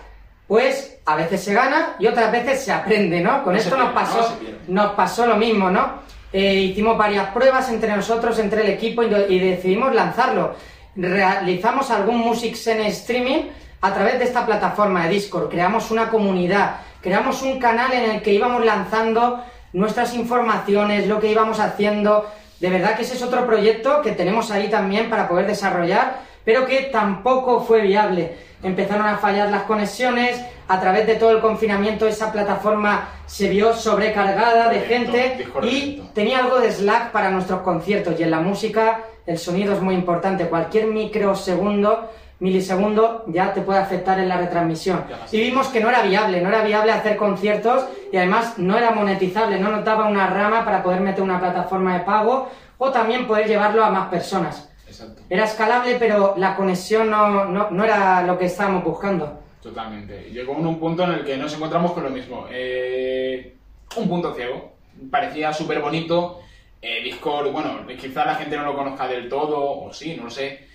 Pues 0.48 0.98
a 1.06 1.16
veces 1.16 1.44
se 1.44 1.54
gana 1.54 1.96
y 2.00 2.08
otras 2.08 2.32
veces 2.32 2.64
se 2.64 2.72
aprende, 2.72 3.22
¿no? 3.22 3.44
Con 3.44 3.54
No 3.54 3.60
esto 3.60 3.78
nos 3.78 3.92
pasó, 3.92 4.38
no 4.68 4.84
nos 4.84 4.92
pasó 4.94 5.26
lo 5.26 5.36
mismo, 5.36 5.70
¿no? 5.70 6.06
Eh, 6.34 6.56
hicimos 6.56 6.98
varias 6.98 7.30
pruebas 7.30 7.70
entre 7.70 7.96
nosotros, 7.96 8.38
entre 8.40 8.62
el 8.62 8.70
equipo 8.70 9.04
y, 9.04 9.08
y 9.30 9.40
decidimos 9.40 9.94
lanzarlo. 9.94 10.56
Realizamos 10.96 11.92
algún 11.92 12.18
Music 12.18 12.56
Scene 12.56 12.88
streaming 12.88 13.44
a 13.82 13.94
través 13.94 14.18
de 14.20 14.26
esta 14.26 14.46
plataforma 14.46 15.04
de 15.04 15.10
Discord. 15.10 15.50
Creamos 15.50 15.92
una 15.92 16.10
comunidad, 16.10 16.78
creamos 17.02 17.42
un 17.44 17.60
canal 17.60 17.92
en 17.94 18.12
el 18.12 18.22
que 18.22 18.34
íbamos 18.34 18.66
lanzando 18.66 19.44
nuestras 19.74 20.14
informaciones, 20.16 21.08
lo 21.08 21.20
que 21.20 21.32
íbamos 21.32 21.60
haciendo. 21.60 22.26
De 22.60 22.70
verdad 22.70 22.96
que 22.96 23.04
ese 23.04 23.16
es 23.16 23.22
otro 23.22 23.46
proyecto 23.46 24.02
que 24.02 24.12
tenemos 24.12 24.52
ahí 24.52 24.70
también 24.70 25.10
para 25.10 25.28
poder 25.28 25.46
desarrollar, 25.46 26.22
pero 26.44 26.66
que 26.66 26.84
tampoco 26.92 27.62
fue 27.62 27.82
viable. 27.82 28.36
Empezaron 28.64 29.06
a 29.06 29.18
fallar 29.18 29.50
las 29.50 29.64
conexiones, 29.64 30.42
a 30.68 30.80
través 30.80 31.08
de 31.08 31.16
todo 31.16 31.32
el 31.32 31.40
confinamiento 31.40 32.08
esa 32.08 32.32
plataforma 32.32 33.10
se 33.26 33.50
vio 33.50 33.74
sobrecargada 33.74 34.70
de 34.70 34.82
gente 34.82 35.48
y 35.64 36.02
tenía 36.14 36.40
algo 36.40 36.60
de 36.60 36.72
slack 36.72 37.12
para 37.12 37.30
nuestros 37.30 37.62
conciertos 37.62 38.20
y 38.20 38.24
en 38.24 38.32
la 38.32 38.40
música 38.40 39.02
el 39.26 39.38
sonido 39.38 39.74
es 39.74 39.82
muy 39.82 39.94
importante. 39.94 40.48
Cualquier 40.48 40.88
microsegundo, 40.88 42.10
milisegundo 42.40 43.24
ya 43.28 43.54
te 43.54 43.62
puede 43.62 43.80
afectar 43.80 44.20
en 44.20 44.30
la 44.30 44.38
retransmisión. 44.38 45.04
Y 45.32 45.40
vimos 45.42 45.68
que 45.68 45.80
no 45.80 45.90
era 45.90 46.04
viable, 46.04 46.42
no 46.42 46.50
era 46.50 46.64
viable 46.64 46.92
hacer 46.92 47.18
conciertos 47.18 47.86
y 48.12 48.18
además 48.18 48.58
no 48.58 48.78
era 48.78 48.92
monetizable, 48.92 49.60
no 49.60 49.70
nos 49.72 49.84
daba 49.84 50.08
una 50.08 50.28
rama 50.28 50.64
para 50.64 50.84
poder 50.84 51.02
meter 51.02 51.24
una 51.24 51.40
plataforma 51.40 51.98
de 51.98 52.06
pago 52.06 52.50
o 52.78 52.92
también 52.92 53.26
poder 53.26 53.48
llevarlo 53.48 53.84
a 53.84 53.90
más 53.90 54.10
personas. 54.10 54.70
Exacto, 54.88 55.22
Era 55.30 55.46
escalable, 55.46 55.96
pero 56.00 56.36
la 56.38 56.56
conexión 56.56 57.10
no, 57.10 57.46
no, 57.46 57.70
no 57.72 57.84
era 57.84 58.22
lo 58.24 58.38
que 58.38 58.46
estábamos 58.46 58.84
buscando. 58.84 59.42
totalmente. 59.62 60.30
Llegó 60.32 60.54
un 60.54 60.80
punto 60.80 61.04
en 61.04 61.12
el 61.12 61.26
que 61.26 61.36
nos 61.38 61.54
encontramos 61.54 61.92
con 61.92 62.04
lo 62.04 62.10
mismo. 62.10 62.46
Eh, 62.50 63.56
un 63.98 64.08
punto 64.08 64.34
ciego. 64.34 64.74
Parecía 65.12 65.52
súper 65.52 65.82
bonito. 65.82 66.40
Eh, 66.82 67.02
Discord, 67.04 67.52
bueno, 67.52 67.82
quizá 68.00 68.24
la 68.26 68.36
gente 68.36 68.56
no 68.56 68.64
lo 68.64 68.76
conozca 68.76 69.08
del 69.08 69.28
todo, 69.28 69.82
o 69.82 69.92
sí, 69.92 70.16
no 70.16 70.26
lo 70.26 70.30
sé. 70.30 70.67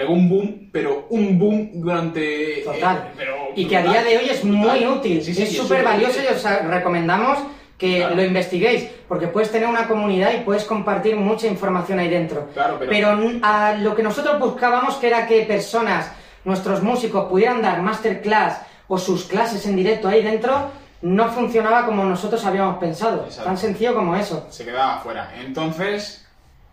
Pegó 0.00 0.14
un 0.14 0.28
boom, 0.30 0.70
pero 0.72 1.06
un 1.10 1.38
boom 1.38 1.70
durante... 1.74 2.62
Total. 2.64 2.96
eh, 2.96 3.10
pero 3.18 3.34
y 3.54 3.66
que 3.66 3.76
a 3.76 3.82
día 3.82 4.02
de 4.02 4.16
hoy 4.16 4.30
es 4.30 4.42
muy 4.42 4.86
útil, 4.86 5.22
Sí, 5.22 5.34
sí, 5.34 5.42
es 5.42 5.54
súper 5.54 5.84
valioso 5.84 6.20
y 6.22 6.26
os 6.34 6.42
recomendamos 6.42 7.38
que 7.76 7.98
Claro. 7.98 8.14
lo 8.14 8.24
investiguéis, 8.24 8.88
porque 9.06 9.26
puedes 9.28 9.50
tener 9.52 9.68
una 9.68 9.86
comunidad 9.86 10.32
y 10.32 10.38
puedes 10.42 10.64
compartir 10.64 11.16
mucha 11.16 11.46
información 11.48 11.98
ahí 11.98 12.08
dentro. 12.08 12.48
Claro, 12.54 12.78
pero- 12.78 13.14
a 13.42 13.74
lo 13.74 13.94
que 13.94 14.02
nosotros 14.02 14.38
buscábamos 14.40 14.94
que 14.96 15.08
era 15.08 15.26
que 15.26 15.42
personas, 15.42 16.10
nuestros 16.46 16.82
músicos, 16.82 17.28
pudieran 17.28 17.60
dar 17.60 17.82
masterclass 17.82 18.62
o 18.88 18.96
sus 18.96 19.24
clases 19.26 19.66
en 19.66 19.76
directo 19.76 20.08
ahí 20.08 20.22
dentro, 20.22 20.70
no 21.02 21.28
funcionaba 21.30 21.84
como 21.84 22.04
nosotros 22.04 22.42
habíamos 22.46 22.78
pensado. 22.78 23.24
Exacto. 23.24 23.44
Tan 23.44 23.58
sencillo 23.58 23.94
como 23.94 24.16
eso. 24.16 24.46
Se 24.48 24.64
quedaba 24.64 24.98
fuera. 25.00 25.30
Entonces, 25.38 26.26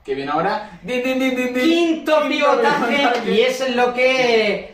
¿qué 0.07 0.15
viene 0.15 0.31
ahora? 0.31 0.79
Din, 0.83 1.03
din, 1.03 1.19
din. 1.19 1.53
Quinto 1.53 2.15
pivotaje 2.29 3.29
y 3.29 3.41
es 3.41 3.59
en 3.59 3.75
lo 3.75 3.93
que... 3.93 4.73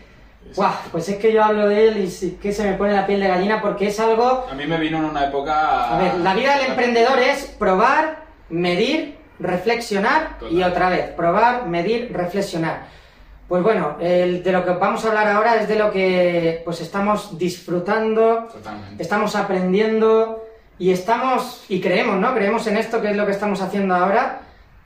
Buah, 0.55 0.73
pues 0.91 1.09
es 1.09 1.17
que 1.17 1.33
yo 1.33 1.43
hablo 1.43 1.67
de 1.67 1.87
él 1.87 1.97
y 1.97 2.11
sí 2.11 2.37
que 2.39 2.51
se 2.51 2.63
me 2.63 2.73
pone 2.77 2.93
la 2.93 3.07
piel 3.07 3.19
de 3.19 3.27
gallina 3.27 3.59
porque 3.59 3.87
es 3.87 3.99
algo 3.99 4.45
A 4.49 4.53
mí 4.53 4.67
me 4.67 4.77
vino 4.77 4.99
en 4.99 5.05
una 5.05 5.25
época... 5.25 5.95
A 5.95 5.97
ver, 5.97 6.15
la 6.17 6.35
vida 6.35 6.55
del 6.57 6.67
emprendedor 6.67 7.17
es 7.17 7.45
probar, 7.57 8.25
medir, 8.49 9.17
reflexionar 9.39 10.37
y 10.51 10.57
Total. 10.57 10.71
otra 10.71 10.89
vez, 10.89 11.09
probar, 11.13 11.65
medir, 11.65 12.11
reflexionar. 12.13 12.85
Pues 13.47 13.63
bueno, 13.63 13.97
el- 13.99 14.43
de 14.43 14.51
lo 14.51 14.63
que 14.63 14.71
vamos 14.73 15.03
a 15.03 15.07
hablar 15.07 15.27
ahora 15.29 15.55
es 15.55 15.67
de 15.67 15.75
lo 15.77 15.89
que 15.91 16.61
pues 16.63 16.79
estamos 16.81 17.39
disfrutando, 17.39 18.49
Totalmente. 18.53 19.01
estamos 19.01 19.35
aprendiendo 19.35 20.45
y 20.77 20.91
estamos, 20.91 21.65
y 21.69 21.81
creemos, 21.81 22.17
¿no? 22.19 22.35
Creemos 22.35 22.67
en 22.67 22.77
esto 22.77 23.01
que 23.01 23.09
es 23.09 23.17
lo 23.17 23.25
que 23.25 23.31
estamos 23.31 23.61
haciendo 23.61 23.95
ahora, 23.95 24.41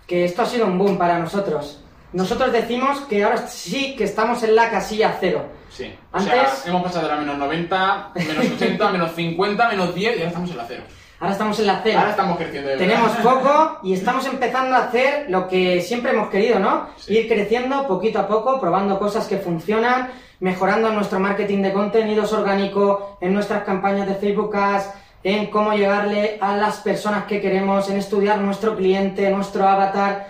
que 0.08 0.26
esto 0.26 0.42
ha 0.42 0.46
sido 0.46 0.66
un 0.66 0.78
boom 0.78 0.98
para 0.98 1.20
nosotros. 1.20 1.82
Nosotros 2.14 2.52
decimos 2.54 3.02
que 3.02 3.24
ahora 3.24 3.46
sí 3.48 3.96
que 3.98 4.06
estamos 4.06 4.42
en 4.44 4.56
la 4.56 4.70
casilla 4.72 5.18
cero. 5.20 5.46
Sí. 5.70 5.94
Antes- 6.14 6.34
O 6.34 6.56
sea, 6.56 6.70
hemos 6.72 6.84
pasado 6.84 7.08
de 7.08 7.14
la 7.14 7.20
menos 7.20 7.38
90, 7.38 8.12
menos 8.16 8.46
80, 8.56 8.90
menos 8.92 9.12
50, 9.14 9.68
menos 9.70 9.94
10 9.94 10.14
y 10.16 10.18
ahora 10.20 10.28
estamos 10.30 10.50
en 10.52 10.58
la 10.58 10.66
cero. 10.68 10.84
Ahora 11.20 11.34
estamos 11.34 11.60
en 11.60 11.68
la 11.68 11.80
cero. 11.84 11.98
Ahora 12.00 12.12
estamos 12.12 12.38
creciendo 12.38 12.70
de. 12.70 12.78
Tenemos 12.78 13.12
poco 13.24 13.80
y 13.84 13.94
estamos 13.94 14.26
empezando 14.28 14.76
a 14.76 14.84
hacer 14.86 15.26
lo 15.30 15.48
que 15.48 15.82
siempre 15.82 16.12
hemos 16.12 16.30
querido, 16.30 16.60
¿no? 16.60 16.88
Sí. 16.98 17.18
Ir 17.18 17.28
creciendo 17.28 17.88
poquito 17.88 18.20
a 18.20 18.28
poco, 18.28 18.60
probando 18.62 18.98
cosas 19.00 19.28
que 19.28 19.38
funcionan, 19.38 20.12
mejorando 20.40 20.90
nuestro 20.92 21.20
marketing 21.20 21.62
de 21.64 21.74
contenidos 21.74 22.32
orgánico, 22.34 23.18
en 23.20 23.34
nuestras 23.34 23.64
campañas 23.64 24.08
de 24.08 24.14
Facebook 24.16 24.56
Ads, 24.56 24.90
en 25.28 25.48
cómo 25.48 25.74
llegarle 25.74 26.38
a 26.40 26.56
las 26.56 26.78
personas 26.78 27.26
que 27.26 27.42
queremos, 27.42 27.90
en 27.90 27.98
estudiar 27.98 28.40
nuestro 28.40 28.78
cliente, 28.78 29.30
nuestro 29.30 29.68
avatar. 29.68 30.30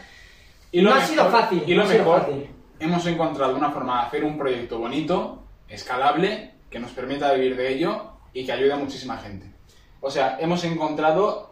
Y 0.71 0.81
lo 0.81 0.89
no 0.89 0.95
ha 0.95 1.01
sido 1.01 1.29
fácil. 1.29 1.63
Y 1.67 1.75
lo 1.75 1.83
no 1.83 1.87
ha 1.87 1.91
sido 1.91 2.03
mejor, 2.03 2.21
fácil. 2.21 2.49
hemos 2.79 3.05
encontrado 3.05 3.55
una 3.55 3.69
forma 3.69 4.01
de 4.01 4.07
hacer 4.07 4.23
un 4.23 4.39
proyecto 4.39 4.79
bonito, 4.79 5.43
escalable, 5.67 6.55
que 6.71 6.79
nos 6.79 6.89
permita 6.93 7.31
vivir 7.33 7.55
de 7.55 7.73
ello 7.75 8.13
y 8.33 8.43
que 8.43 8.51
ayude 8.51 8.73
a 8.73 8.77
muchísima 8.77 9.17
gente. 9.17 9.45
O 10.01 10.09
sea, 10.09 10.37
hemos 10.39 10.63
encontrado 10.63 11.51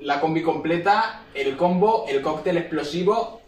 la 0.00 0.20
combi 0.20 0.42
completa, 0.42 1.22
el 1.34 1.56
combo, 1.56 2.06
el 2.08 2.20
cóctel 2.22 2.56
explosivo. 2.56 3.40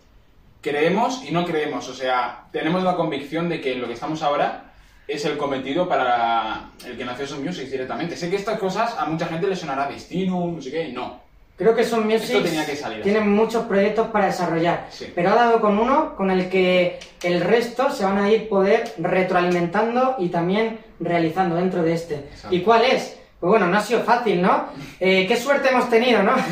Creemos 0.61 1.25
y 1.29 1.33
no 1.33 1.45
creemos. 1.45 1.89
O 1.89 1.95
sea, 1.95 2.47
tenemos 2.53 2.85
la 2.85 2.95
convicción 2.95 3.49
de 3.49 3.61
que 3.61 3.75
lo 3.75 3.89
que 3.89 3.95
estamos 3.95 4.23
ahora 4.23 4.70
es 5.11 5.25
el 5.25 5.37
cometido 5.37 5.89
para 5.89 6.71
el 6.87 6.97
que 6.97 7.05
nació 7.05 7.27
Son 7.27 7.45
Music 7.45 7.69
directamente. 7.69 8.17
Sé 8.17 8.31
que 8.31 8.37
estas 8.37 8.59
cosas 8.59 8.97
a 8.99 9.05
mucha 9.07 9.27
gente 9.27 9.47
le 9.47 9.57
sonará 9.57 9.89
destino, 9.89 10.53
no 10.55 10.63
sé 10.63 10.71
qué, 10.71 10.89
no. 10.93 11.19
Creo 11.57 11.75
que 11.75 11.85
Son 11.85 12.07
Music 12.07 12.31
Esto 12.31 12.43
tenía 12.43 12.65
que 12.65 12.77
salir 12.77 13.01
así. 13.01 13.11
tienen 13.11 13.31
muchos 13.31 13.65
proyectos 13.67 14.07
para 14.09 14.27
desarrollar, 14.27 14.87
Sí. 14.91 15.13
pero 15.15 15.31
ha 15.31 15.35
dado 15.35 15.61
con 15.61 15.79
uno 15.79 16.17
con 16.17 16.31
el 16.31 16.49
que 16.49 16.99
el 17.23 17.41
resto 17.43 17.91
se 17.91 18.05
van 18.05 18.19
a 18.19 18.31
ir 18.31 18.49
poder 18.49 18.95
retroalimentando 18.99 20.17
y 20.19 20.29
también 20.31 20.79
realizando 21.01 21.57
dentro 21.57 21.83
de 21.83 21.93
este. 21.93 22.15
Exacto. 22.15 22.55
¿Y 22.57 22.63
cuál 22.63 22.85
es? 22.85 23.19
Pues 23.39 23.51
bueno, 23.51 23.67
no 23.67 23.77
ha 23.77 23.83
sido 23.83 24.01
fácil, 24.01 24.41
¿no? 24.41 24.69
Eh, 25.01 25.27
qué 25.27 25.37
suerte 25.37 25.69
hemos 25.71 25.91
tenido, 25.91 26.23
¿no? 26.23 26.35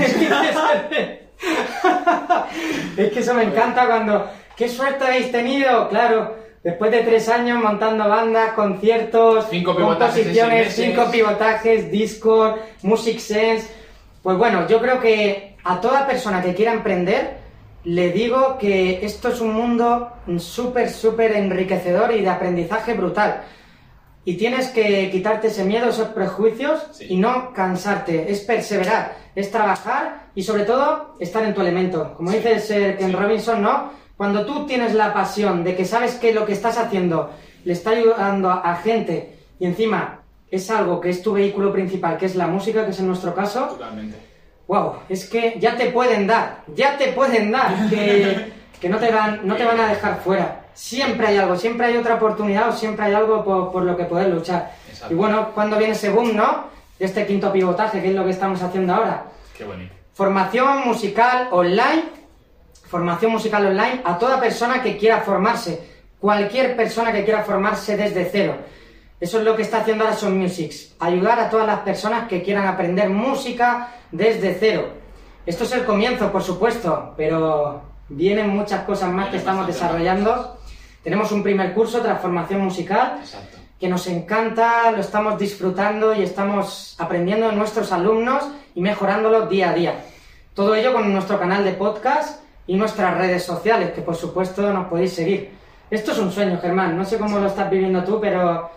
es 2.97 3.13
que 3.13 3.21
eso 3.21 3.35
me 3.35 3.45
encanta 3.45 3.87
cuando... 3.87 4.31
¿Qué 4.57 4.69
suerte 4.69 5.05
habéis 5.05 5.31
tenido? 5.31 5.89
Claro, 5.89 6.35
después 6.63 6.91
de 6.91 7.01
tres 7.01 7.29
años 7.29 7.63
montando 7.63 8.09
bandas, 8.09 8.53
conciertos, 8.53 9.47
Cinco 9.51 9.75
composiciones, 9.75 10.75
cinco 10.75 11.11
pivotajes, 11.11 11.91
Discord, 11.91 12.57
Music 12.83 13.19
Sense... 13.19 13.79
Pues 14.23 14.37
bueno, 14.37 14.67
yo 14.67 14.81
creo 14.81 15.01
que 15.01 15.57
a 15.65 15.81
toda 15.81 16.07
persona 16.07 16.43
que 16.43 16.53
quiera 16.55 16.73
emprender, 16.73 17.39
le 17.85 18.11
digo 18.11 18.59
que 18.59 19.05
esto 19.07 19.29
es 19.29 19.41
un 19.41 19.55
mundo 19.55 20.13
súper, 20.39 20.91
súper 20.91 21.33
enriquecedor 21.33 22.13
y 22.13 22.21
de 22.23 22.29
aprendizaje 22.29 22.95
brutal. 22.95 23.43
Y 24.25 24.37
tienes 24.37 24.69
que 24.69 25.09
quitarte 25.11 25.47
ese 25.47 25.65
miedo, 25.65 25.89
esos 25.89 26.09
prejuicios 26.09 26.89
Sí. 26.93 27.07
y 27.11 27.17
no 27.17 27.53
cansarte. 27.55 28.31
Es 28.31 28.41
perseverar, 28.41 29.15
es 29.35 29.51
trabajar 29.51 30.27
y 30.35 30.43
sobre 30.43 30.65
todo 30.65 31.15
estar 31.21 31.43
en 31.45 31.55
tu 31.55 31.61
elemento. 31.63 32.13
Como 32.15 32.31
Sí. 32.31 32.37
dice 32.39 32.53
el 32.53 32.61
ser 32.61 32.99
Ken 32.99 33.11
Sí. 33.11 33.17
Robinson, 33.17 33.63
¿no? 33.63 33.91
Cuando 34.19 34.45
tú 34.45 34.67
tienes 34.67 34.95
la 34.95 35.15
pasión 35.15 35.65
de 35.65 35.75
que 35.75 35.87
sabes 35.87 36.17
que 36.17 36.35
lo 36.35 36.45
que 36.45 36.53
estás 36.53 36.77
haciendo 36.77 37.31
le 37.65 37.73
está 37.73 37.91
ayudando 37.91 38.51
a, 38.51 38.61
a 38.71 38.77
gente 38.77 39.39
y 39.59 39.65
encima 39.65 40.19
es 40.51 40.71
algo 40.71 41.01
que 41.01 41.09
es 41.11 41.23
tu 41.23 41.33
vehículo 41.33 41.73
principal, 41.73 42.19
que 42.19 42.27
es 42.27 42.35
la 42.35 42.49
música, 42.49 42.85
que 42.85 42.91
es 42.91 42.99
en 42.99 43.07
nuestro 43.07 43.33
caso, 43.35 43.67
Totalmente. 43.67 44.17
wow, 44.67 44.95
es 45.09 45.29
que 45.31 45.57
ya 45.61 45.77
te 45.77 45.91
pueden 45.91 46.27
dar, 46.27 46.65
ya 46.75 46.99
te 46.99 47.13
pueden 47.13 47.53
dar, 47.53 47.89
que, 47.89 48.53
que 48.81 48.89
no, 48.89 48.99
te 48.99 49.13
van, 49.13 49.41
no 49.45 49.55
te 49.55 49.65
van 49.65 49.79
a 49.79 49.89
dejar 49.89 50.21
fuera. 50.21 50.65
Siempre 50.75 51.29
hay 51.29 51.37
algo, 51.37 51.57
siempre 51.57 51.87
hay 51.87 51.97
otra 51.97 52.15
oportunidad 52.17 52.71
o 52.71 52.73
siempre 52.73 53.07
hay 53.07 53.15
algo 53.15 53.45
por, 53.45 53.71
por 53.71 53.83
lo 53.85 53.97
que 53.97 54.05
poder 54.05 54.29
luchar. 54.31 54.73
Exacto. 54.89 55.15
Y 55.15 55.17
bueno, 55.17 55.51
cuando 55.55 55.77
viene 55.79 55.93
ese 55.93 56.11
boom, 56.11 56.35
¿no? 56.35 56.65
De 56.99 57.05
este 57.07 57.25
quinto 57.27 57.53
pivotaje, 57.53 58.01
que 58.03 58.09
es 58.09 58.15
lo 58.15 58.25
que 58.25 58.31
estamos 58.31 58.61
haciendo 58.63 58.95
ahora. 58.95 59.25
Qué 59.57 59.65
bonito. 59.65 59.95
Formación 60.15 60.89
musical 60.89 61.49
online, 61.53 62.05
formación 62.89 63.33
musical 63.33 63.67
online 63.67 64.01
a 64.05 64.19
toda 64.19 64.41
persona 64.41 64.83
que 64.83 64.97
quiera 64.97 65.21
formarse, 65.21 65.81
cualquier 66.19 66.77
persona 66.77 67.13
que 67.13 67.25
quiera 67.25 67.43
formarse 67.43 67.97
desde 67.97 68.29
cero. 68.31 68.57
Eso 69.21 69.39
es 69.39 69.45
lo 69.45 69.57
que 69.57 69.63
está 69.63 69.79
haciendo 69.79 70.05
ahora 70.05 70.17
Son 70.17 70.39
Musics, 70.39 70.95
ayudar 71.01 71.41
a 71.41 71.51
todas 71.51 71.67
las 71.67 71.81
personas 71.81 72.29
que 72.29 72.43
quieran 72.43 72.67
aprender 72.67 73.11
música 73.11 73.89
desde 74.13 74.57
cero. 74.59 74.89
Esto 75.45 75.65
es 75.65 75.73
el 75.73 75.85
comienzo, 75.85 76.31
por 76.31 76.43
supuesto, 76.43 77.15
pero 77.17 77.83
vienen 78.09 78.49
muchas 78.49 78.85
cosas 78.85 79.11
más 79.11 79.29
que 79.29 79.39
estamos 79.39 79.67
desarrollando. 79.67 80.59
Tenemos 81.03 81.33
un 81.33 81.43
primer 81.43 81.75
curso, 81.75 82.01
Transformación 82.01 82.61
Musical, 82.61 83.19
Exacto. 83.21 83.59
que 83.79 83.89
nos 83.89 84.07
encanta, 84.07 84.91
lo 84.93 85.01
estamos 85.01 85.39
disfrutando 85.39 86.15
y 86.15 86.23
estamos 86.23 86.95
aprendiendo 86.99 87.49
de 87.49 87.57
nuestros 87.57 87.93
alumnos 87.93 88.45
y 88.75 88.81
mejorándolo 88.81 89.47
día 89.47 89.71
a 89.71 89.75
día. 89.75 90.05
Todo 90.55 90.75
ello 90.75 90.93
con 90.93 91.13
nuestro 91.13 91.39
canal 91.39 91.65
de 91.65 91.73
podcast 91.73 92.41
y 92.69 92.77
nuestras 92.77 93.17
redes 93.17 93.43
sociales, 93.43 93.93
que 93.93 94.03
por 94.03 94.15
supuesto 94.15 94.73
nos 94.73 94.87
podéis 94.87 95.15
seguir. 95.15 95.51
Esto 95.91 96.13
es 96.13 96.19
un 96.19 96.31
sueño, 96.31 96.61
Germán, 96.61 96.97
no 96.97 97.05
sé 97.05 97.19
cómo 97.19 97.39
lo 97.39 97.47
estás 97.47 97.71
viviendo 97.71 98.05
tú, 98.05 98.21
pero 98.21 98.71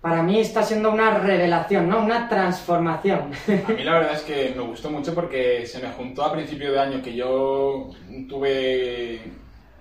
para 0.00 0.22
mí 0.22 0.40
está 0.40 0.62
siendo 0.62 0.90
una 0.90 1.18
revelación, 1.18 1.90
¿no? 1.90 2.00
Una 2.00 2.26
transformación. 2.26 3.30
A 3.68 3.72
mí 3.72 3.84
la 3.84 3.98
verdad 3.98 4.14
es 4.14 4.22
que 4.22 4.54
me 4.56 4.62
gustó 4.62 4.90
mucho 4.90 5.14
porque 5.14 5.66
se 5.66 5.78
me 5.78 5.90
juntó 5.90 6.24
a 6.24 6.32
principio 6.32 6.72
de 6.72 6.80
año 6.80 7.02
que 7.02 7.14
yo 7.14 7.90
tuve, 8.26 9.20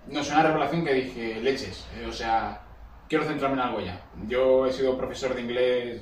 no 0.07 0.21
sé, 0.23 0.33
una 0.33 0.43
revelación 0.43 0.83
que 0.83 0.93
dije, 0.93 1.39
leches, 1.41 1.87
eh, 1.97 2.05
o 2.05 2.11
sea, 2.11 2.61
quiero 3.07 3.23
centrarme 3.23 3.55
en 3.55 3.61
algo 3.61 3.79
ya. 3.79 4.01
Yo 4.27 4.65
he 4.65 4.73
sido 4.73 4.97
profesor 4.97 5.33
de 5.33 5.41
inglés 5.41 6.01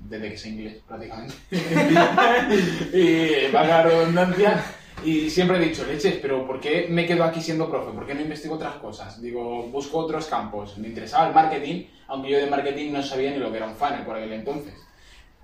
desde 0.00 0.30
que 0.30 0.36
sé 0.36 0.50
inglés, 0.50 0.82
prácticamente. 0.86 1.34
y 2.92 3.50
valga 3.50 3.78
la 3.78 3.82
redundancia. 3.84 4.64
Y 5.04 5.30
siempre 5.30 5.58
he 5.58 5.68
dicho, 5.68 5.84
leches, 5.84 6.18
pero 6.20 6.46
¿por 6.46 6.58
qué 6.58 6.86
me 6.88 7.06
quedo 7.06 7.22
aquí 7.24 7.40
siendo 7.40 7.70
profe? 7.70 7.92
¿Por 7.92 8.06
qué 8.06 8.14
no 8.14 8.22
investigo 8.22 8.54
otras 8.54 8.76
cosas? 8.76 9.20
Digo, 9.20 9.62
busco 9.64 9.98
otros 9.98 10.26
campos. 10.26 10.78
Me 10.78 10.88
interesaba 10.88 11.28
el 11.28 11.34
marketing, 11.34 11.84
aunque 12.08 12.30
yo 12.30 12.38
de 12.38 12.46
marketing 12.46 12.92
no 12.92 13.02
sabía 13.02 13.30
ni 13.30 13.38
lo 13.38 13.50
que 13.50 13.58
era 13.58 13.66
un 13.66 13.76
funnel 13.76 14.04
por 14.04 14.16
aquel 14.16 14.32
entonces. 14.32 14.74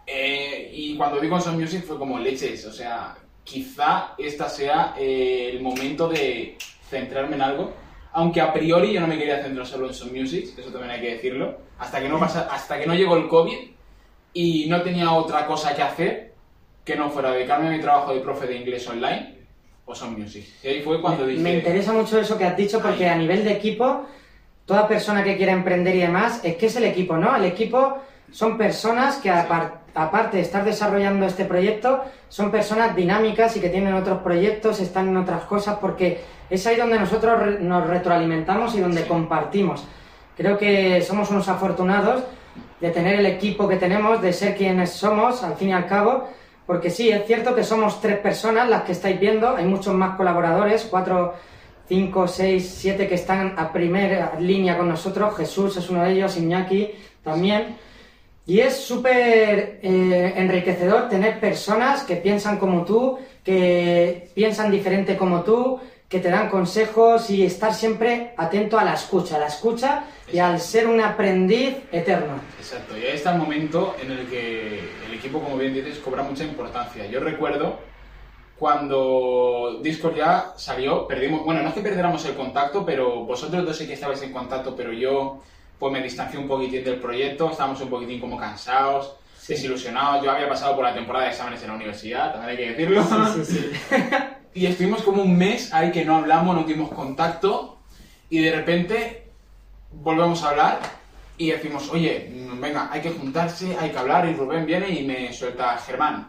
Eh, 0.06 0.70
y 0.74 0.96
cuando 0.96 1.20
digo 1.20 1.40
Son 1.40 1.58
Music 1.58 1.84
fue 1.84 1.98
como 1.98 2.18
leches, 2.18 2.66
o 2.66 2.72
sea, 2.72 3.16
quizá 3.44 4.14
esta 4.18 4.48
sea 4.48 4.94
eh, 4.98 5.50
el 5.52 5.60
momento 5.60 6.08
de 6.08 6.56
centrarme 6.88 7.36
en 7.36 7.42
algo, 7.42 7.72
aunque 8.12 8.40
a 8.40 8.52
priori 8.52 8.92
yo 8.92 9.00
no 9.00 9.06
me 9.06 9.16
quería 9.16 9.42
centrar 9.42 9.66
solo 9.66 9.86
en 9.86 9.94
Son 9.94 10.12
Music, 10.12 10.48
eso 10.58 10.70
también 10.70 10.90
hay 10.90 11.00
que 11.00 11.14
decirlo, 11.14 11.56
hasta 11.78 12.00
que 12.00 12.08
no 12.08 12.18
pasa, 12.18 12.48
hasta 12.50 12.80
que 12.80 12.86
no 12.86 12.94
llegó 12.94 13.16
el 13.16 13.28
COVID 13.28 13.58
y 14.34 14.66
no 14.68 14.82
tenía 14.82 15.12
otra 15.12 15.46
cosa 15.46 15.74
que 15.74 15.82
hacer 15.82 16.32
que 16.84 16.96
no 16.96 17.10
fuera 17.10 17.30
dedicarme 17.30 17.68
a 17.68 17.70
mi 17.70 17.80
trabajo 17.80 18.12
de 18.12 18.20
profe 18.20 18.48
de 18.48 18.56
inglés 18.56 18.88
online 18.88 19.31
o 19.84 19.94
Son 19.94 20.18
Music. 20.18 20.44
Y 20.62 20.68
ahí 20.68 20.82
fue 20.82 21.00
cuando 21.00 21.26
dije... 21.26 21.40
Me 21.42 21.54
interesa 21.54 21.92
mucho 21.92 22.18
eso 22.20 22.38
que 22.38 22.44
has 22.44 22.56
dicho 22.56 22.80
porque 22.80 23.04
Ahí. 23.08 23.14
a 23.14 23.16
nivel 23.16 23.44
de 23.44 23.52
equipo, 23.52 24.06
toda 24.64 24.86
persona 24.86 25.24
que 25.24 25.36
quiera 25.36 25.52
emprender 25.52 25.94
y 25.96 26.00
demás, 26.00 26.40
es 26.44 26.56
que 26.56 26.66
es 26.66 26.76
el 26.76 26.84
equipo, 26.84 27.16
¿no? 27.16 27.34
El 27.34 27.44
equipo 27.44 27.98
son 28.30 28.56
personas 28.56 29.16
que 29.16 29.30
apar- 29.30 29.80
aparte 29.94 30.36
de 30.38 30.42
estar 30.42 30.64
desarrollando 30.64 31.26
este 31.26 31.44
proyecto, 31.44 32.02
son 32.28 32.50
personas 32.50 32.94
dinámicas 32.96 33.56
y 33.56 33.60
que 33.60 33.68
tienen 33.68 33.92
otros 33.94 34.22
proyectos, 34.22 34.80
están 34.80 35.08
en 35.08 35.16
otras 35.18 35.44
cosas, 35.44 35.78
porque 35.80 36.20
es 36.48 36.66
ahí 36.66 36.76
donde 36.76 36.98
nosotros 36.98 37.38
re- 37.40 37.58
nos 37.60 37.86
retroalimentamos 37.86 38.74
y 38.74 38.80
donde 38.80 39.02
Sí. 39.02 39.08
compartimos. 39.08 39.84
Creo 40.36 40.56
que 40.56 41.02
somos 41.02 41.30
unos 41.30 41.48
afortunados 41.48 42.22
de 42.80 42.90
tener 42.90 43.16
el 43.20 43.26
equipo 43.26 43.68
que 43.68 43.76
tenemos, 43.76 44.22
de 44.22 44.32
ser 44.32 44.56
quienes 44.56 44.90
somos, 44.90 45.42
al 45.44 45.56
fin 45.56 45.68
y 45.70 45.72
al 45.72 45.86
cabo, 45.86 46.28
porque 46.72 46.88
sí, 46.88 47.10
es 47.10 47.26
cierto 47.26 47.54
que 47.54 47.64
somos 47.64 48.00
tres 48.00 48.16
personas 48.20 48.66
las 48.66 48.84
que 48.84 48.92
estáis 48.92 49.20
viendo, 49.20 49.54
hay 49.54 49.66
muchos 49.66 49.92
más 49.92 50.16
colaboradores, 50.16 50.88
cuatro, 50.90 51.34
cinco, 51.86 52.26
seis, 52.26 52.76
siete 52.78 53.06
que 53.06 53.16
están 53.16 53.58
a 53.58 53.70
primera 53.70 54.40
línea 54.40 54.78
con 54.78 54.88
nosotros, 54.88 55.36
Jesús 55.36 55.76
es 55.76 55.90
uno 55.90 56.02
de 56.02 56.12
ellos, 56.12 56.34
Iñaki 56.38 56.92
también, 57.22 57.76
y 58.46 58.60
es 58.60 58.74
súper 58.74 59.80
eh, 59.82 60.32
enriquecedor 60.34 61.10
tener 61.10 61.38
personas 61.40 62.04
que 62.04 62.16
piensan 62.16 62.56
como 62.56 62.86
tú, 62.86 63.18
que 63.44 64.30
piensan 64.32 64.70
diferente 64.70 65.18
como 65.18 65.42
tú, 65.42 65.78
que 66.12 66.20
te 66.20 66.28
dan 66.28 66.50
consejos 66.50 67.30
y 67.30 67.42
estar 67.42 67.72
siempre 67.72 68.34
atento 68.36 68.78
a 68.78 68.84
la 68.84 68.92
escucha, 68.92 69.36
a 69.36 69.38
la 69.38 69.46
escucha 69.46 70.04
y 70.30 70.38
al 70.38 70.60
ser 70.60 70.86
un 70.86 71.00
aprendiz 71.00 71.74
eterno. 71.90 72.34
Exacto, 72.58 72.98
y 72.98 73.06
ahí 73.06 73.14
está 73.14 73.32
el 73.32 73.38
momento 73.38 73.96
en 73.98 74.12
el 74.12 74.26
que 74.26 74.90
el 75.06 75.14
equipo, 75.14 75.40
como 75.40 75.56
bien 75.56 75.72
dices, 75.72 75.96
cobra 76.00 76.22
mucha 76.22 76.44
importancia. 76.44 77.06
Yo 77.06 77.18
recuerdo 77.20 77.78
cuando 78.58 79.80
Discord 79.82 80.16
ya 80.16 80.52
salió, 80.54 81.06
perdimos, 81.06 81.46
bueno, 81.46 81.62
no 81.62 81.70
es 81.70 81.74
que 81.74 81.80
perdiéramos 81.80 82.22
el 82.26 82.34
contacto, 82.34 82.84
pero 82.84 83.24
vosotros 83.24 83.64
dos 83.64 83.74
sí 83.74 83.86
que 83.86 83.94
estabais 83.94 84.20
en 84.20 84.34
contacto, 84.34 84.76
pero 84.76 84.92
yo 84.92 85.40
pues 85.78 85.90
me 85.94 86.02
distancié 86.02 86.38
un 86.38 86.46
poquitín 86.46 86.84
del 86.84 87.00
proyecto, 87.00 87.50
estábamos 87.50 87.80
un 87.80 87.88
poquitín 87.88 88.20
como 88.20 88.36
cansados, 88.36 89.16
desilusionados. 89.48 90.22
Yo 90.22 90.30
había 90.30 90.46
pasado 90.46 90.76
por 90.76 90.84
la 90.84 90.92
temporada 90.92 91.24
de 91.24 91.30
exámenes 91.30 91.62
en 91.62 91.68
la 91.68 91.74
universidad, 91.74 92.34
también 92.34 92.50
hay 92.50 92.56
que 92.58 92.70
decirlo. 92.70 93.02
Sí, 93.02 93.44
sí, 93.46 93.54
sí. 93.54 93.96
Y 94.54 94.66
estuvimos 94.66 95.02
como 95.02 95.22
un 95.22 95.36
mes 95.36 95.72
ahí 95.72 95.90
que 95.90 96.04
no 96.04 96.16
hablamos, 96.16 96.54
no 96.54 96.64
tuvimos 96.64 96.90
contacto 96.92 97.78
y 98.28 98.40
de 98.40 98.52
repente 98.54 99.26
volvemos 99.92 100.42
a 100.42 100.50
hablar 100.50 100.78
y 101.38 101.50
decimos, 101.50 101.88
oye, 101.90 102.30
venga, 102.60 102.88
hay 102.92 103.00
que 103.00 103.10
juntarse, 103.10 103.76
hay 103.80 103.90
que 103.90 103.98
hablar 103.98 104.28
y 104.28 104.34
Rubén 104.34 104.66
viene 104.66 104.88
y 104.90 105.04
me 105.06 105.32
suelta, 105.32 105.76
Germán. 105.78 106.28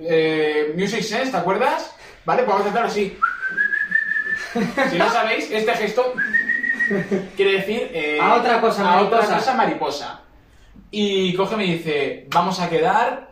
Eh, 0.00 0.72
Music 0.76 1.02
Sense, 1.02 1.30
¿te 1.30 1.36
acuerdas? 1.36 1.94
Vale, 2.24 2.42
pues 2.44 2.52
vamos 2.56 2.66
a 2.66 2.70
hacer 2.70 2.82
así. 2.84 3.18
Si 4.90 4.96
no 4.98 5.10
sabéis, 5.10 5.50
este 5.50 5.72
gesto 5.74 6.14
quiere 7.36 7.52
decir... 7.58 7.90
eh, 7.92 8.18
A 8.20 8.34
otra 8.36 8.60
cosa, 8.60 8.90
a 8.90 9.02
otra 9.02 9.18
mariposa. 9.18 9.36
cosa, 9.38 9.54
mariposa. 9.54 10.20
Y 10.90 11.34
coge 11.34 11.54
y 11.54 11.58
me 11.58 11.64
dice, 11.64 12.26
vamos 12.30 12.58
a 12.60 12.70
quedar, 12.70 13.27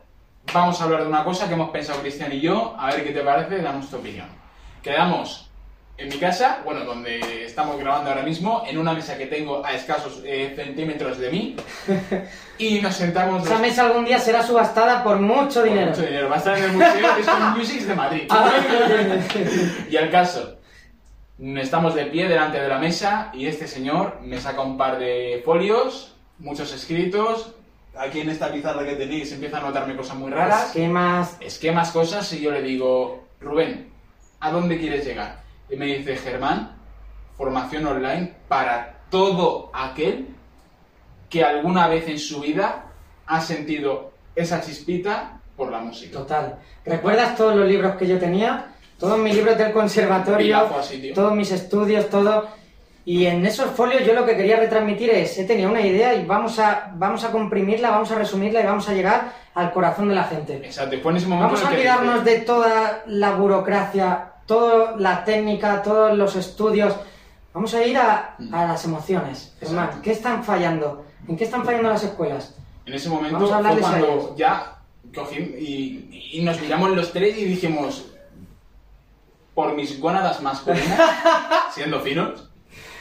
vamos 0.53 0.81
a 0.81 0.85
hablar 0.85 1.03
de 1.03 1.09
una 1.09 1.25
cosa 1.25 1.49
que 1.49 1.55
hemos 1.55 1.71
pensado 1.71 2.01
Cristian 2.01 2.33
y 2.33 2.41
yo, 2.41 2.75
a 2.79 2.87
ver 2.91 3.05
qué 3.05 3.11
te 3.13 3.21
parece, 3.21 3.59
danos 3.63 3.89
tu 3.91 3.97
opinión. 3.97 4.27
Quedamos 4.83 5.51
en 5.99 6.09
mi 6.11 6.17
casa, 6.19 6.59
bueno, 6.65 6.85
donde 6.85 7.45
estamos 7.47 7.79
grabando 7.79 8.11
ahora 8.11 8.23
mismo, 8.23 8.63
en 8.67 8.77
una 8.77 8.93
mesa 8.93 9.17
que 9.17 9.27
tengo 9.27 9.65
a 9.65 9.73
escasos 9.73 10.23
eh, 10.27 10.53
centímetros 10.55 11.19
de 11.19 11.31
mí, 11.31 11.57
y 12.59 12.81
nos 12.81 12.95
sentamos... 12.95 13.43
Esa 13.45 13.53
los- 13.55 13.61
mesa 13.63 13.87
algún 13.87 14.05
día 14.05 14.19
será 14.19 14.43
subastada 14.43 15.03
por 15.03 15.19
mucho 15.19 15.61
por 15.61 15.69
dinero. 15.71 15.91
mucho 15.91 16.03
dinero. 16.03 16.29
Va 16.29 16.35
a 16.37 16.39
estar 16.39 16.59
en 16.59 16.65
el 16.65 16.73
Museo 16.73 17.17
de 17.17 17.25
Sound 17.25 17.57
Music 17.57 17.81
de 17.83 17.95
Madrid. 17.95 18.23
Ah, 18.31 18.53
y 19.91 19.97
al 19.97 20.11
caso, 20.11 20.59
estamos 21.39 21.95
de 21.95 22.07
pie 22.07 22.29
delante 22.29 22.61
de 22.61 22.69
la 22.69 22.79
mesa 22.79 23.31
y 23.33 23.47
este 23.47 23.67
señor 23.67 24.21
me 24.23 24.39
saca 24.39 24.61
un 24.61 24.77
par 24.77 24.99
de 24.99 25.41
folios, 25.45 26.15
muchos 26.39 26.73
escritos. 26.75 27.53
Aquí 27.99 28.21
en 28.21 28.31
esta 28.31 28.53
pizarra 28.53 28.85
que 28.85 28.95
tenéis 28.95 29.33
empieza 29.33 29.59
a 29.59 29.61
notarme 29.61 29.97
cosas 29.97 30.17
muy 30.17 30.31
raras. 30.31 30.67
Esquemas. 30.67 31.37
Esquemas, 31.41 31.91
cosas, 31.91 32.33
y 32.33 32.41
yo 32.41 32.51
le 32.51 32.63
digo, 32.63 33.25
Rubén, 33.41 33.91
¿a 34.41 34.51
dónde 34.51 34.79
quieres 34.79 35.05
llegar? 35.05 35.41
Y 35.71 35.77
me 35.77 35.87
dice, 35.87 36.17
Germán, 36.17 36.77
formación 37.37 37.87
online 37.87 38.35
para 38.49 39.01
todo 39.11 39.71
aquel 39.73 40.29
que 41.31 41.45
alguna 41.45 41.89
vez 41.89 42.09
en 42.09 42.19
su 42.19 42.41
vida 42.41 42.87
ha 43.27 43.41
sentido 43.41 44.13
esa 44.35 44.61
chispita 44.61 45.41
por 45.57 45.71
la 45.73 45.79
música. 45.79 46.19
Total. 46.19 46.59
¿Recuerdas 46.85 47.37
todos 47.37 47.57
los 47.57 47.67
libros 47.67 47.97
que 47.97 48.07
yo 48.07 48.19
tenía? 48.19 48.73
Todos 48.99 49.19
mis 49.19 49.35
libros 49.35 49.59
del 49.59 49.73
conservatorio, 49.73 50.71
todos 51.15 51.35
mis 51.35 51.51
estudios, 51.51 52.09
todo. 52.09 52.49
Y 53.09 53.27
en 53.27 53.47
esos 53.47 53.71
folios 53.71 54.05
yo 54.05 54.15
lo 54.15 54.27
que 54.27 54.37
quería 54.37 54.57
retransmitir 54.57 55.11
es, 55.11 55.39
he 55.39 55.45
tenido 55.45 55.71
una 55.71 55.81
idea 55.81 56.13
y 56.15 56.27
vamos 56.27 56.59
a, 56.59 56.91
vamos 56.97 57.23
a 57.23 57.31
comprimirla, 57.31 57.93
vamos 57.93 58.11
a 58.11 58.17
resumirla 58.17 58.61
y 58.61 58.65
vamos 58.65 58.89
a 58.89 58.95
llegar 58.95 59.33
al 59.55 59.73
corazón 59.73 60.09
de 60.09 60.17
la 60.17 60.25
gente. 60.25 60.57
Exacto, 60.57 60.97
fue 61.01 61.13
en 61.13 61.19
ese 61.19 61.29
momento 61.29 61.55
Vamos 61.55 61.65
a 61.65 61.71
olvidarnos 61.73 62.25
de 62.25 62.41
toda 62.41 63.05
la 63.07 63.37
burocracia, 63.37 64.33
toda 64.45 64.97
la 64.97 65.25
técnica, 65.25 65.83
todos 65.83 66.19
los 66.19 66.35
estudios. 66.35 66.97
Vamos 67.55 67.73
a 67.75 67.87
ir 67.87 67.97
a, 67.97 68.35
a 68.53 68.67
las 68.67 68.85
emociones. 68.85 69.55
Germán. 69.61 70.03
¿qué 70.03 70.11
están 70.11 70.43
fallando? 70.43 71.05
¿En 71.29 71.37
qué 71.37 71.45
están 71.45 71.65
fallando 71.65 71.91
las 71.91 72.03
escuelas? 72.03 72.57
En 72.87 72.95
ese 72.95 73.09
momento 73.09 73.35
Vamos 73.35 73.53
a 73.53 73.59
fue 73.61 73.69
hablarles 73.69 73.87
a 73.87 73.91
cuando 74.01 74.37
ya 74.37 74.79
cogí 75.15 75.37
y, 75.37 76.39
y 76.41 76.43
nos 76.43 76.61
miramos 76.61 76.91
los 76.91 77.13
tres 77.13 77.39
y 77.39 77.45
dijimos, 77.45 78.11
por 79.55 79.75
mis 79.75 80.01
gónadas 80.01 80.43
masculinas, 80.43 81.01
siendo 81.73 82.01
finos, 82.01 82.46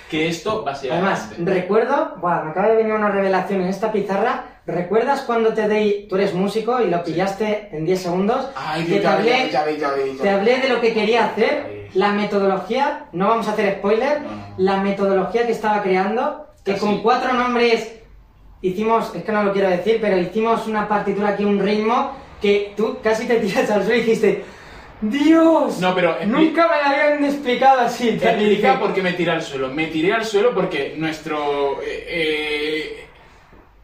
que 0.10 0.28
esto 0.28 0.64
va 0.64 0.72
a 0.72 0.76
ser 0.76 0.92
Además, 0.92 1.26
adelante. 1.28 1.52
recuerdo, 1.54 2.16
buah, 2.22 2.44
me 2.44 2.52
acaba 2.52 2.68
de 2.70 2.76
venir 2.78 2.94
una 2.94 3.10
revelación 3.10 3.62
en 3.62 3.68
esta 3.68 3.92
pizarra, 3.92 4.46
¿Recuerdas 4.68 5.22
cuando 5.22 5.54
te 5.54 5.70
di, 5.70 6.08
tú 6.10 6.16
eres 6.16 6.34
músico 6.34 6.82
y 6.82 6.90
lo 6.90 7.04
pillaste 7.04 7.70
en 7.72 7.86
10 7.86 8.02
segundos? 8.02 8.48
Ay, 8.56 8.84
que 8.86 9.00
te 9.00 9.06
hablé, 9.06 9.52
te 10.20 10.28
hablé 10.30 10.58
de 10.58 10.70
lo 10.70 10.82
que 10.82 10.92
quería 10.92 11.26
hacer, 11.26 11.88
la 11.94 12.14
metodología, 12.14 13.06
no 13.12 13.28
vamos 13.28 13.48
a 13.48 13.52
hacer 13.52 13.76
spoiler, 13.78 14.22
No, 14.22 14.32
no. 14.32 14.54
la 14.58 14.78
metodología 14.82 15.46
que 15.46 15.52
estaba 15.52 15.84
creando, 15.84 16.48
que 16.64 16.72
Casi. 16.74 16.84
con 16.84 17.04
cuatro 17.04 17.34
nombres 17.34 17.94
hicimos, 18.64 19.14
es 19.14 19.24
que 19.24 19.32
no 19.32 19.44
lo 19.44 19.54
quiero 19.54 19.70
decir, 19.70 20.00
pero 20.02 20.18
hicimos 20.18 20.66
una 20.66 20.88
partitura 20.88 21.30
aquí, 21.30 21.46
un 21.46 21.60
ritmo, 21.60 22.14
que 22.42 22.74
tú 22.76 22.98
casi 23.04 23.28
te 23.28 23.36
tiras 23.36 23.70
al 23.70 23.84
suelo 23.84 23.98
y 23.98 24.02
dijiste, 24.02 24.46
¡Dios! 25.02 25.80
No, 25.80 25.94
pero 25.94 26.18
Nunca 26.26 26.68
me 26.68 26.78
lo 26.78 26.84
habían 26.86 27.26
explicado 27.26 27.82
así. 27.82 28.14
Te 28.14 28.30
explica 28.30 28.80
por 28.80 28.94
qué 28.94 29.02
me 29.02 29.14
tiré 29.14 29.32
al 29.32 29.42
suelo. 29.44 29.70
Me 29.70 29.88
tiré 29.88 30.14
al 30.14 30.26
suelo 30.26 30.54
porque 30.54 30.96
nuestro. 30.98 31.82
eh, 31.82 32.06
eh, 32.08 33.02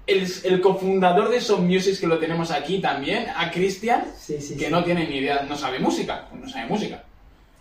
el, 0.07 0.27
el 0.43 0.61
cofundador 0.61 1.29
de 1.29 1.39
Son 1.39 1.65
Music, 1.67 1.99
que 1.99 2.07
lo 2.07 2.17
tenemos 2.17 2.51
aquí 2.51 2.79
también, 2.81 3.27
a 3.35 3.49
Cristian, 3.51 4.03
Sí, 4.17 4.41
sí, 4.41 4.57
que 4.57 4.65
sí. 4.65 4.71
no 4.71 4.83
tiene 4.83 5.07
ni 5.07 5.17
idea, 5.17 5.43
no 5.47 5.55
sabe 5.55 5.79
música. 5.79 6.27
No 6.33 6.49
sabe 6.49 6.65
música. 6.67 7.03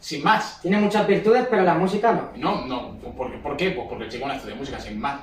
Sin 0.00 0.22
más. 0.24 0.60
Tiene 0.62 0.78
muchas 0.78 1.06
virtudes, 1.06 1.46
pero 1.50 1.62
la 1.62 1.74
música 1.74 2.12
no. 2.12 2.30
No, 2.36 2.66
no. 2.66 2.98
¿Por, 3.16 3.40
por 3.42 3.56
qué? 3.56 3.70
Pues 3.72 3.86
porque 3.88 4.04
el 4.04 4.10
chico 4.10 4.26
no 4.26 4.32
estudia 4.32 4.54
música, 4.56 4.80
sin 4.80 4.98
más. 4.98 5.20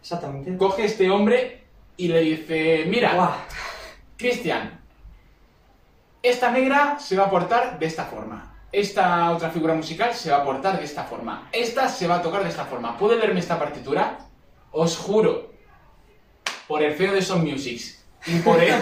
Exactamente. 0.00 0.56
Coge 0.58 0.84
este 0.84 1.08
hombre 1.10 1.62
y 1.96 2.08
le 2.08 2.20
dice: 2.20 2.84
Mira. 2.88 3.36
Cristian, 4.16 4.80
esta 6.24 6.50
negra 6.50 6.98
se 6.98 7.16
va 7.16 7.24
a 7.24 7.30
portar 7.30 7.78
de 7.78 7.86
esta 7.86 8.04
forma. 8.04 8.50
Esta 8.72 9.30
otra 9.30 9.50
figura 9.50 9.74
musical 9.74 10.14
se 10.14 10.30
va 10.30 10.38
a 10.38 10.44
portar 10.44 10.78
de 10.78 10.84
esta 10.84 11.04
forma. 11.04 11.48
Esta 11.52 11.88
se 11.88 12.08
va 12.08 12.16
a 12.16 12.22
tocar 12.22 12.42
de 12.42 12.48
esta 12.48 12.64
forma. 12.64 12.96
¿Puede 12.98 13.16
leerme 13.16 13.40
esta 13.40 13.58
partitura? 13.58 14.18
Os 14.72 14.96
juro, 14.96 15.50
por 16.66 16.82
el 16.82 16.94
feo 16.94 17.12
de 17.12 17.22
Son 17.22 17.44
Musics 17.44 18.04
y 18.26 18.38
por 18.40 18.58
el, 18.60 18.72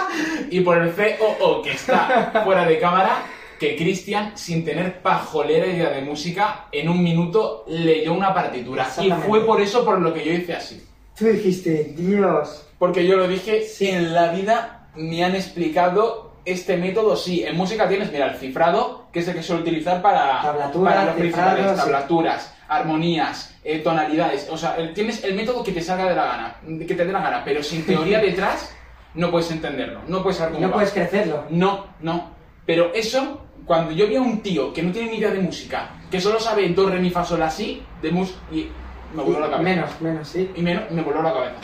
y 0.50 0.60
por 0.60 0.76
el 0.76 0.92
COO 0.94 1.62
que 1.62 1.72
está 1.72 2.42
fuera 2.44 2.64
de 2.66 2.78
cámara, 2.78 3.22
que 3.58 3.76
Cristian, 3.76 4.36
sin 4.36 4.64
tener 4.64 5.00
pajolera 5.02 5.66
idea 5.66 5.90
de 5.90 6.02
música, 6.02 6.66
en 6.70 6.88
un 6.88 7.02
minuto 7.02 7.64
leyó 7.66 8.12
una 8.12 8.32
partitura. 8.34 8.86
Y 9.00 9.10
fue 9.10 9.44
por 9.44 9.60
eso 9.60 9.84
por 9.84 10.00
lo 10.00 10.12
que 10.14 10.24
yo 10.24 10.32
hice 10.32 10.54
así. 10.54 10.86
Tú 11.18 11.26
dijiste, 11.26 11.92
Dios. 11.96 12.66
Porque 12.78 13.06
yo 13.06 13.16
lo 13.16 13.26
dije, 13.26 13.62
Sí. 13.64 13.88
en 13.88 14.14
la 14.14 14.32
vida 14.32 14.88
me 14.94 15.24
han 15.24 15.34
explicado 15.34 16.29
este 16.44 16.76
método, 16.76 17.16
sí. 17.16 17.44
En 17.44 17.56
música 17.56 17.88
tienes, 17.88 18.10
mira, 18.12 18.26
el 18.32 18.36
cifrado, 18.36 19.06
que 19.12 19.20
es 19.20 19.28
el 19.28 19.34
que 19.34 19.42
suelo 19.42 19.62
utilizar 19.62 20.00
para, 20.02 20.40
Tablaturas, 20.42 20.94
para 20.94 21.04
los 21.06 21.14
principales, 21.16 21.70
sí. 21.70 21.76
tablaturas, 21.76 22.54
armonías, 22.68 23.56
eh, 23.64 23.78
tonalidades. 23.80 24.48
O 24.50 24.56
sea, 24.56 24.76
el- 24.76 24.92
tienes 24.94 25.22
el 25.24 25.34
método 25.34 25.62
que 25.62 25.72
te 25.72 25.80
salga 25.82 26.08
de 26.08 26.14
la 26.14 26.24
gana, 26.24 26.56
que 26.86 26.94
te 26.94 27.04
dé 27.04 27.12
la 27.12 27.20
gana, 27.22 27.42
pero 27.44 27.62
sin 27.62 27.84
teoría 27.84 28.18
detrás 28.22 28.74
no 29.14 29.30
puedes 29.30 29.50
entenderlo, 29.50 30.00
no 30.08 30.22
puedes 30.22 30.38
saber 30.38 30.54
cómo 30.54 30.64
no 30.66 30.70
va. 30.70 30.74
puedes 30.76 30.92
crecerlo. 30.92 31.44
No, 31.50 31.86
no. 32.00 32.30
Pero 32.66 32.92
eso, 32.94 33.42
cuando 33.66 33.90
yo 33.92 34.06
vi 34.06 34.16
a 34.16 34.20
un 34.20 34.40
tío 34.40 34.72
que 34.72 34.82
no 34.82 34.92
tiene 34.92 35.10
ni 35.10 35.16
idea 35.18 35.30
de 35.30 35.40
música, 35.40 35.90
que 36.10 36.20
solo 36.20 36.38
sabe 36.40 36.68
do, 36.70 36.88
re, 36.88 36.98
mi, 37.00 37.10
fa, 37.10 37.24
sol, 37.24 37.42
así, 37.42 37.82
de 38.00 38.10
música, 38.12 38.38
y 38.52 38.68
me 39.14 39.22
voló 39.22 39.40
la 39.40 39.50
cabeza. 39.50 39.62
Menos, 39.62 40.00
menos, 40.00 40.28
sí. 40.28 40.50
Y 40.54 40.62
menos, 40.62 40.90
me 40.90 41.02
voló 41.02 41.22
la 41.22 41.32
cabeza. 41.32 41.56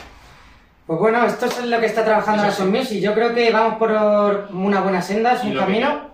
Pues 0.86 0.98
bueno, 1.00 1.24
esto 1.26 1.46
es 1.46 1.64
lo 1.64 1.80
que 1.80 1.86
está 1.86 2.04
trabajando 2.04 2.44
la. 2.44 2.52
Son 2.52 2.70
Music. 2.70 3.00
Yo 3.00 3.12
creo 3.14 3.34
que 3.34 3.50
vamos 3.50 3.74
por 3.78 3.90
una 4.52 4.80
buena 4.80 5.02
senda, 5.02 5.34
es 5.34 5.42
un 5.44 5.54
camino. 5.56 6.10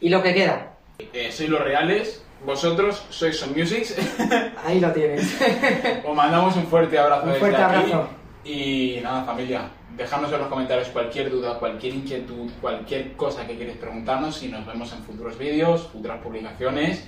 Y 0.00 0.08
lo 0.08 0.22
que 0.22 0.32
queda. 0.34 0.68
Eh, 1.12 1.30
sois 1.30 1.48
los 1.50 1.60
reales, 1.60 2.22
vosotros 2.44 3.04
sois 3.10 3.36
Son 3.38 3.52
Musics. 3.56 3.94
Ahí 4.66 4.80
lo 4.80 4.90
tienes. 4.92 5.36
Os 6.06 6.16
mandamos 6.16 6.56
un 6.56 6.66
fuerte 6.66 6.98
abrazo 6.98 7.22
Un 7.24 7.28
desde 7.28 7.40
fuerte 7.40 7.62
aquí. 7.62 7.74
abrazo. 7.92 8.08
Y 8.44 8.98
nada, 9.02 9.24
familia, 9.24 9.68
dejadnos 9.96 10.32
en 10.32 10.38
los 10.40 10.48
comentarios 10.48 10.88
cualquier 10.88 11.30
duda, 11.30 11.58
cualquier 11.58 11.94
inquietud, 11.94 12.50
cualquier 12.60 13.12
cosa 13.12 13.46
que 13.46 13.56
queréis 13.56 13.76
preguntarnos 13.78 14.42
y 14.42 14.48
nos 14.48 14.66
vemos 14.66 14.92
en 14.92 15.04
futuros 15.04 15.38
vídeos, 15.38 15.86
futuras 15.92 16.18
publicaciones 16.22 17.04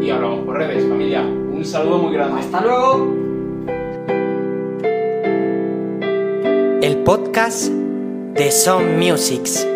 y 0.00 0.10
hablamos 0.10 0.44
por 0.44 0.58
redes, 0.58 0.88
familia. 0.88 1.22
Un 1.22 1.64
saludo 1.64 1.98
muy 1.98 2.14
grande. 2.14 2.40
Hasta 2.40 2.60
luego. 2.60 3.25
El 6.86 6.98
podcast 6.98 7.66
de 7.66 8.52
Some 8.52 8.96
Musics. 8.96 9.66